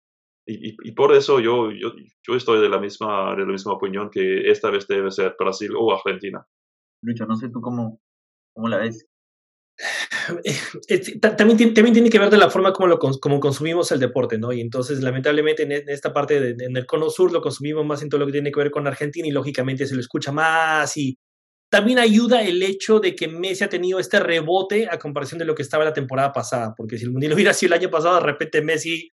y, 0.49 0.93
por 0.93 1.15
eso 1.15 1.41
yo, 1.41 1.71
yo, 1.71 1.93
yo, 2.27 2.35
estoy 2.35 2.61
de 2.61 2.69
la, 2.69 2.79
misma, 2.79 3.35
de 3.37 3.45
la 3.45 3.53
misma 3.53 3.75
opinión 3.75 4.09
que 4.11 4.51
esta 4.51 4.71
vez 4.71 4.87
debe 4.87 5.11
ser 5.11 5.37
Brasil 5.39 5.73
o 5.79 5.93
Argentina. 5.93 6.47
Lucho, 7.03 7.27
no 7.27 7.37
sé 7.37 7.51
tú 7.51 7.61
cómo, 7.61 8.01
cómo 8.55 8.69
la 8.69 8.79
ves. 8.79 9.07
también, 11.37 11.75
también 11.75 11.93
tiene 11.93 12.11
que 12.11 12.19
ver 12.19 12.31
de 12.31 12.39
la 12.39 12.51
forma 12.51 12.73
como, 12.73 12.89
lo, 12.89 12.99
como 12.99 13.41
consumimos 13.41 13.93
el 13.93 14.01
deporte, 14.01 14.39
¿no? 14.39 14.53
Y 14.53 14.61
entonces, 14.61 15.03
lamentablemente, 15.03 15.65
en, 15.65 15.73
esta 15.89 16.13
parte, 16.13 16.41
de, 16.41 16.65
en 16.65 16.77
el 16.77 16.87
cono 16.87 17.11
sur, 17.11 17.31
lo 17.31 17.43
consumimos 17.43 17.85
más 17.85 18.03
en 18.03 18.09
todo 18.09 18.21
lo 18.21 18.27
que 18.27 18.33
tiene 18.33 18.51
que 18.51 18.61
ver 18.61 18.71
con 18.71 18.87
Argentina 18.87 19.29
y 19.29 19.33
lógicamente 19.33 19.87
se 19.87 19.95
lo 19.95 20.01
escucha 20.01 20.33
más. 20.33 20.97
Y 20.97 21.19
también 21.71 21.99
ayuda 21.99 22.43
el 22.43 22.63
hecho 22.63 23.01
de 23.01 23.15
que 23.15 23.29
Messi 23.29 23.65
ha 23.65 23.69
tenido 23.69 23.99
este 23.99 24.19
rebote 24.19 24.89
a 24.91 24.99
comparación 24.99 25.39
de 25.39 25.45
lo 25.45 25.55
que 25.55 25.63
estaba 25.63 25.85
la 25.85 25.93
temporada 25.93 26.33
pasada, 26.33 26.75
porque 26.75 26.97
si 26.97 27.05
el 27.05 27.13
Mundial 27.13 27.33
hubiera 27.35 27.53
sido 27.53 27.75
el 27.75 27.81
año 27.81 27.91
pasado, 27.91 28.15
de 28.15 28.27
repente 28.27 28.63
Messi 28.63 29.13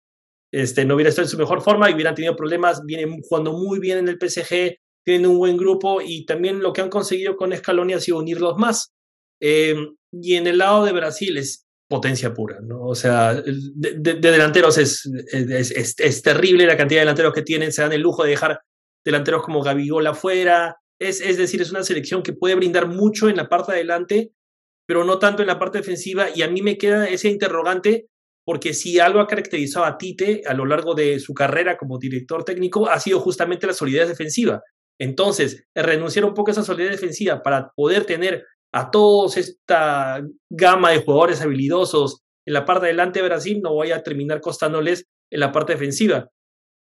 este, 0.53 0.85
no 0.85 0.95
hubiera 0.95 1.09
estado 1.09 1.27
en 1.27 1.31
su 1.31 1.39
mejor 1.39 1.63
forma 1.63 1.91
y 1.91 1.95
hubieran 1.95 2.15
tenido 2.15 2.37
problemas, 2.37 2.83
viene 2.85 3.21
jugando 3.29 3.53
muy 3.53 3.81
bien 3.81 3.99
en 3.99 4.09
el 4.09 4.19
PSG, 4.19 4.77
tienen 5.05 5.27
un 5.27 5.39
buen 5.39 5.57
grupo 5.57 6.01
y 6.01 6.27
también 6.27 6.61
lo 6.61 6.73
que 6.73 6.83
han 6.83 6.91
conseguido 6.91 7.37
con 7.37 7.57
Scaloni 7.57 7.95
ha 7.95 8.01
sido 8.01 8.19
unirlos 8.19 8.57
más. 8.59 8.93
Em, 9.41 9.97
y 10.13 10.35
en 10.35 10.47
el 10.47 10.59
lado 10.59 10.85
de 10.85 10.93
Brasil 10.93 11.37
es 11.39 11.67
potencia 11.89 12.33
pura, 12.33 12.61
¿no? 12.63 12.85
O 12.85 12.95
sea, 12.95 13.35
de, 13.35 13.95
delanteros 14.15 14.79
es 14.79 15.05
es, 15.33 16.23
terrible 16.23 16.67
la 16.67 16.77
cantidad 16.77 17.01
de 17.01 17.07
delanteros 17.07 17.35
que 17.35 17.43
tienen, 17.43 17.73
se 17.73 17.83
dan 17.83 17.93
el 17.93 18.01
lujo 18.01 18.23
de 18.23 18.31
dejar 18.31 18.61
delanteros 19.05 19.43
como 19.43 19.63
Gabigol 19.63 20.07
afuera, 20.07 20.77
es, 21.01 21.21
es 21.21 21.39
decir, 21.39 21.61
es 21.61 21.71
una 21.71 21.83
selección 21.83 22.23
que 22.23 22.33
puede 22.33 22.55
brindar 22.55 22.89
mucho 22.89 23.29
en 23.29 23.37
la 23.37 23.49
parte 23.49 23.73
de 23.73 23.79
adelante, 23.79 24.33
pero 24.87 25.05
no 25.05 25.19
tanto 25.19 25.43
en 25.43 25.49
la 25.49 25.59
parte 25.59 25.79
defensiva, 25.79 26.29
y 26.35 26.43
a 26.43 26.49
mí 26.49 26.63
me 26.63 26.79
queda 26.79 27.07
ese 27.07 27.29
interrogante, 27.29 28.07
porque 28.45 28.75
si 28.75 28.99
algo 28.99 29.21
ha 29.21 29.27
caracterizado 29.27 29.85
a 29.85 29.97
Tite 29.97 30.43
a 30.47 30.55
lo 30.55 30.67
largo 30.67 30.95
de 30.95 31.21
su 31.21 31.35
carrera 31.35 31.77
como 31.77 31.99
director 31.99 32.45
técnico, 32.45 32.89
ha 32.89 32.99
sido 32.99 33.21
justamente 33.21 33.67
la 33.67 33.73
solidez 33.73 34.09
defensiva. 34.09 34.61
Entonces, 35.01 35.65
renunciar 35.75 36.25
un 36.25 36.35
poco 36.35 36.51
a 36.51 36.53
esa 36.53 36.65
solidez 36.65 36.93
defensiva 36.93 37.43
para 37.43 37.71
poder 37.75 38.05
tener 38.05 38.45
a 38.73 38.91
todos 38.91 39.37
esta 39.37 40.23
gama 40.51 40.91
de 40.91 41.03
jugadores 41.03 41.41
habilidosos 41.41 42.21
en 42.47 42.55
la 42.55 42.65
parte 42.65 42.87
delante 42.87 43.21
de 43.21 43.29
Brasil, 43.29 43.61
no 43.63 43.77
vaya 43.77 43.97
a 43.97 44.03
terminar 44.03 44.41
costándoles 44.41 45.05
en 45.31 45.41
la 45.41 45.53
parte 45.53 45.75
defensiva. 45.75 46.29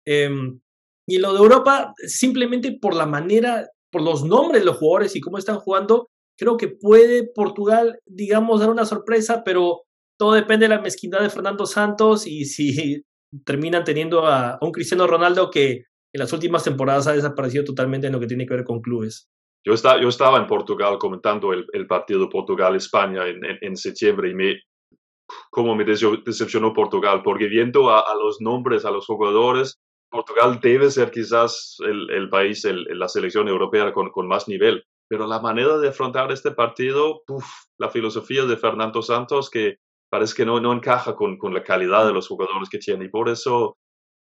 Em, 0.05 0.59
y 1.07 1.19
lo 1.19 1.33
de 1.33 1.39
Europa, 1.39 1.93
simplemente 2.07 2.77
por 2.81 2.95
la 2.95 3.05
manera, 3.05 3.67
por 3.91 4.01
los 4.01 4.23
nombres 4.23 4.61
de 4.61 4.65
los 4.65 4.77
jugadores 4.77 5.15
y 5.15 5.21
cómo 5.21 5.37
están 5.37 5.59
jugando, 5.59 6.09
creo 6.37 6.57
que 6.57 6.69
puede 6.69 7.27
Portugal, 7.27 7.99
digamos, 8.05 8.59
dar 8.59 8.69
una 8.69 8.85
sorpresa, 8.85 9.43
pero 9.43 9.83
todo 10.21 10.33
depende 10.33 10.67
de 10.67 10.75
la 10.75 10.81
mezquindad 10.81 11.21
de 11.21 11.31
Fernando 11.31 11.65
Santos 11.65 12.27
y 12.27 12.45
si 12.45 13.03
terminan 13.43 13.83
teniendo 13.83 14.27
a 14.27 14.59
un 14.61 14.71
Cristiano 14.71 15.07
Ronaldo 15.07 15.49
que 15.49 15.85
en 16.13 16.19
las 16.19 16.31
últimas 16.31 16.63
temporadas 16.63 17.07
ha 17.07 17.13
desaparecido 17.13 17.63
totalmente 17.63 18.05
en 18.05 18.13
lo 18.13 18.19
que 18.19 18.27
tiene 18.27 18.45
que 18.45 18.53
ver 18.53 18.63
con 18.63 18.81
clubes. 18.81 19.27
Yo, 19.65 19.73
yo 19.73 20.09
estaba 20.09 20.37
en 20.37 20.45
Portugal 20.45 20.99
comentando 20.99 21.53
el, 21.53 21.65
el 21.73 21.87
partido 21.87 22.29
Portugal-España 22.29 23.27
en, 23.27 23.41
en, 23.61 23.75
septiembre 23.75 24.29
y 24.29 24.35
me, 24.35 24.59
cómo 25.49 25.73
me 25.73 25.85
decepcionó 25.85 26.71
Portugal, 26.71 27.23
porque 27.23 27.47
viendo 27.47 27.89
a, 27.89 28.03
los 28.13 28.41
nombres, 28.41 28.85
a 28.85 28.91
los 28.91 29.07
jugadores, 29.07 29.79
Portugal 30.11 30.59
debe 30.61 30.91
ser 30.91 31.09
quizás 31.09 31.77
el, 31.79 32.29
país, 32.29 32.63
la 32.63 33.07
selección 33.07 33.47
europea 33.47 33.91
con, 33.91 34.11
con, 34.11 34.27
más 34.27 34.47
nivel, 34.47 34.83
pero 35.07 35.25
la 35.25 35.39
manera 35.39 35.79
de 35.79 35.89
afrontar 35.89 36.31
este 36.31 36.51
partido, 36.51 37.23
la 37.79 37.89
filosofía 37.89 38.45
de 38.45 38.57
Fernando 38.57 39.01
Santos 39.01 39.49
que 39.49 39.77
parece 40.11 40.35
que 40.35 40.45
no, 40.45 40.59
no 40.59 40.73
encaja 40.73 41.15
con, 41.15 41.37
con, 41.37 41.53
la 41.53 41.63
calidad 41.63 42.05
de 42.05 42.11
los 42.11 42.27
jugadores 42.27 42.67
que 42.69 42.79
tiene 42.79 43.05
y 43.05 43.09
por 43.09 43.29
eso 43.29 43.77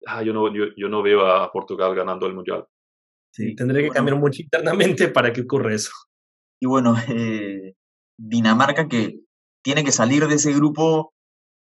ah, 0.07 0.23
yo, 0.23 0.33
no, 0.33 0.53
yo, 0.53 0.65
yo 0.77 0.89
no 0.89 1.03
veo 1.03 1.27
a 1.27 1.53
Portugal 1.53 1.95
ganando 1.95 2.27
el 2.27 2.35
Mundial. 2.35 2.67
Sí, 3.33 3.55
tendría 3.55 3.83
que 3.83 3.95
cambiar 3.95 4.19
mucho 4.19 4.43
internamente 4.43 5.09
para 5.09 5.33
que 5.33 5.43
ocurra 5.43 5.75
eso. 5.75 5.93
Y 6.61 6.67
bueno, 6.67 6.95
eh, 7.09 7.75
Dinamarca 8.19 8.89
que 8.89 9.21
tiene 9.63 9.85
que 9.85 9.93
salir 9.93 10.27
de 10.27 10.37
ese 10.37 10.53
grupo 10.55 11.13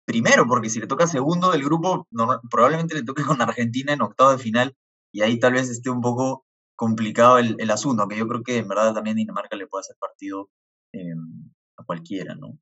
primero, 0.04 0.46
porque 0.48 0.70
si 0.70 0.80
le 0.80 0.86
toca 0.86 1.06
segundo 1.06 1.52
del 1.52 1.62
grupo, 1.62 2.08
probablemente 2.50 2.94
le 2.94 3.04
toque 3.04 3.22
con 3.40 3.40
Argentina 3.40 3.92
en 3.92 4.02
octavo 4.02 4.32
de 4.32 4.38
final, 4.38 4.74
y 5.12 5.22
ahí 5.22 5.38
tal 5.38 5.52
vez 5.52 5.70
esté 5.70 5.90
un 5.90 6.00
poco 6.00 6.44
complicado 6.76 7.38
el, 7.38 7.56
el 7.58 7.70
asunto, 7.70 8.02
aunque 8.02 8.16
yo 8.16 8.26
creo 8.26 8.42
que 8.42 8.58
en 8.58 8.68
verdad 8.68 8.94
también 8.94 9.16
Dinamarca 9.16 9.56
le 9.56 9.66
puede 9.66 9.80
hacer 9.80 9.96
partido 9.98 10.48
em, 10.92 11.50
a 11.76 11.84
cualquiera, 11.84 12.34
¿no? 12.34 12.58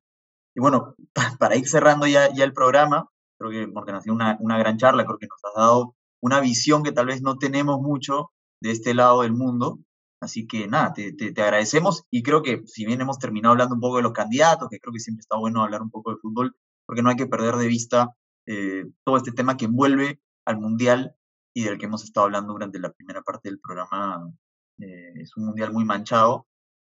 Y 0.57 0.59
bueno, 0.59 0.95
para 1.39 1.55
ir 1.55 1.67
cerrando 1.67 2.07
ya, 2.07 2.25
el 2.25 2.53
programa, 2.53 3.07
creo 3.37 3.51
que 3.51 3.71
porque 3.71 3.91
ha 3.91 4.01
sido 4.01 4.15
una, 4.15 4.57
gran 4.57 4.77
charla, 4.77 5.05
creo 5.05 5.19
que 5.19 5.27
nos 5.27 5.45
has 5.45 5.53
dado 5.53 5.95
una 6.19 6.39
visión 6.39 6.81
que 6.81 6.91
tal 6.91 7.05
vez 7.05 7.21
no 7.21 7.37
tenemos 7.37 7.79
mucho 7.79 8.31
de 8.59 8.71
este 8.71 8.95
lado 8.95 9.21
del 9.21 9.33
mundo. 9.33 9.79
Así 10.19 10.47
que 10.47 10.67
nada, 10.67 10.93
te, 10.93 11.13
te, 11.13 11.41
agradecemos 11.43 12.05
y 12.09 12.23
creo 12.23 12.41
que 12.41 12.63
si 12.65 12.87
bien 12.87 13.01
hemos 13.01 13.19
terminado 13.19 13.51
hablando 13.51 13.75
un 13.75 13.81
poco 13.81 13.97
de 13.97 14.01
los 14.01 14.13
candidatos, 14.13 14.67
que 14.67 14.79
creo 14.79 14.91
que 14.91 14.99
siempre 14.99 15.21
está 15.21 15.37
bueno 15.37 15.61
hablar 15.61 15.83
un 15.83 15.91
poco 15.91 16.09
de 16.09 16.17
fútbol, 16.17 16.55
porque 16.87 17.03
no 17.03 17.11
hay 17.11 17.15
que 17.17 17.27
perder 17.27 17.57
de 17.57 17.67
vista 17.67 18.15
eh, 18.47 18.85
todo 19.03 19.17
este 19.17 19.31
tema 19.31 19.57
que 19.57 19.65
envuelve 19.65 20.19
al 20.43 20.59
Mundial 20.59 21.15
y 21.53 21.65
del 21.65 21.77
que 21.77 21.85
hemos 21.85 22.03
estado 22.03 22.25
hablando 22.25 22.53
durante 22.53 22.79
la 22.79 22.91
primera 22.91 23.21
parte 23.21 23.49
del 23.49 23.59
programa. 23.59 24.33
Eh, 24.79 25.13
es 25.17 25.37
un 25.37 25.45
Mundial 25.45 25.71
muy 25.71 25.85
manchado 25.85 26.47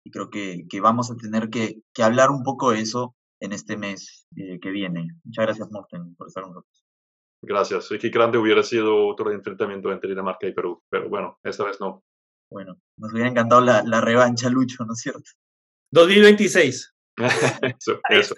y 0.05 0.11
creo 0.11 0.29
que, 0.29 0.65
que 0.69 0.79
vamos 0.79 1.11
a 1.11 1.17
tener 1.17 1.49
que, 1.49 1.83
que, 1.93 2.03
hablar 2.03 2.31
un 2.31 2.43
poco 2.43 2.71
de 2.71 2.79
eso 2.79 3.17
en 3.39 3.53
este 3.53 3.77
mes 3.77 4.27
eh, 4.35 4.59
que 4.59 4.69
viene. 4.69 5.07
Muchas 5.23 5.45
gracias, 5.45 5.71
Morten, 5.71 6.15
por 6.15 6.27
estar 6.27 6.43
con 6.43 6.53
nosotros. 6.53 6.85
Gracias. 7.41 7.89
Qué 7.99 8.09
grande 8.09 8.37
hubiera 8.37 8.63
sido 8.63 9.07
otro 9.07 9.31
enfrentamiento 9.31 9.91
entre 9.91 10.09
Dinamarca 10.09 10.47
y 10.47 10.53
Perú, 10.53 10.83
pero 10.89 11.09
bueno, 11.09 11.39
esta 11.43 11.63
vez 11.63 11.79
no. 11.79 12.03
Bueno, 12.51 12.77
nos 12.97 13.13
hubiera 13.13 13.29
encantado 13.29 13.61
la, 13.61 13.83
la 13.83 14.01
revancha, 14.01 14.49
Lucho, 14.49 14.83
¿no 14.85 14.93
es 14.93 14.99
cierto? 14.99 15.29
2026. 15.91 16.95
eso, 17.17 17.99
Ahí 18.09 18.19
eso. 18.19 18.35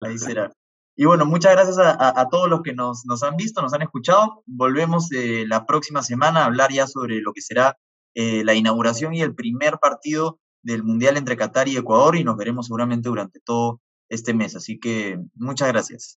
Ahí 0.00 0.18
será. 0.18 0.52
Y 0.98 1.04
bueno, 1.04 1.26
muchas 1.26 1.52
gracias 1.52 1.78
a, 1.78 2.20
a, 2.20 2.28
todos 2.28 2.48
los 2.48 2.62
que 2.62 2.72
nos, 2.72 3.04
nos, 3.04 3.22
han 3.22 3.36
visto, 3.36 3.60
nos 3.60 3.74
han 3.74 3.82
escuchado. 3.82 4.42
Volvemos 4.46 5.12
eh, 5.12 5.44
la 5.46 5.66
próxima 5.66 6.02
semana 6.02 6.40
a 6.40 6.46
hablar 6.46 6.72
ya 6.72 6.86
sobre 6.86 7.20
lo 7.20 7.32
que 7.32 7.42
será 7.42 7.76
eh, 8.14 8.42
la 8.44 8.54
inauguración 8.54 9.14
y 9.14 9.20
el 9.20 9.34
primer 9.34 9.78
partido 9.78 10.40
del 10.62 10.82
Mundial 10.82 11.18
entre 11.18 11.36
Qatar 11.36 11.68
y 11.68 11.76
Ecuador 11.76 12.16
y 12.16 12.24
nos 12.24 12.36
veremos 12.36 12.66
seguramente 12.66 13.10
durante 13.10 13.40
todo 13.40 13.82
este 14.08 14.34
mes. 14.34 14.56
Así 14.56 14.78
que 14.78 15.18
muchas 15.34 15.68
gracias. 15.68 16.18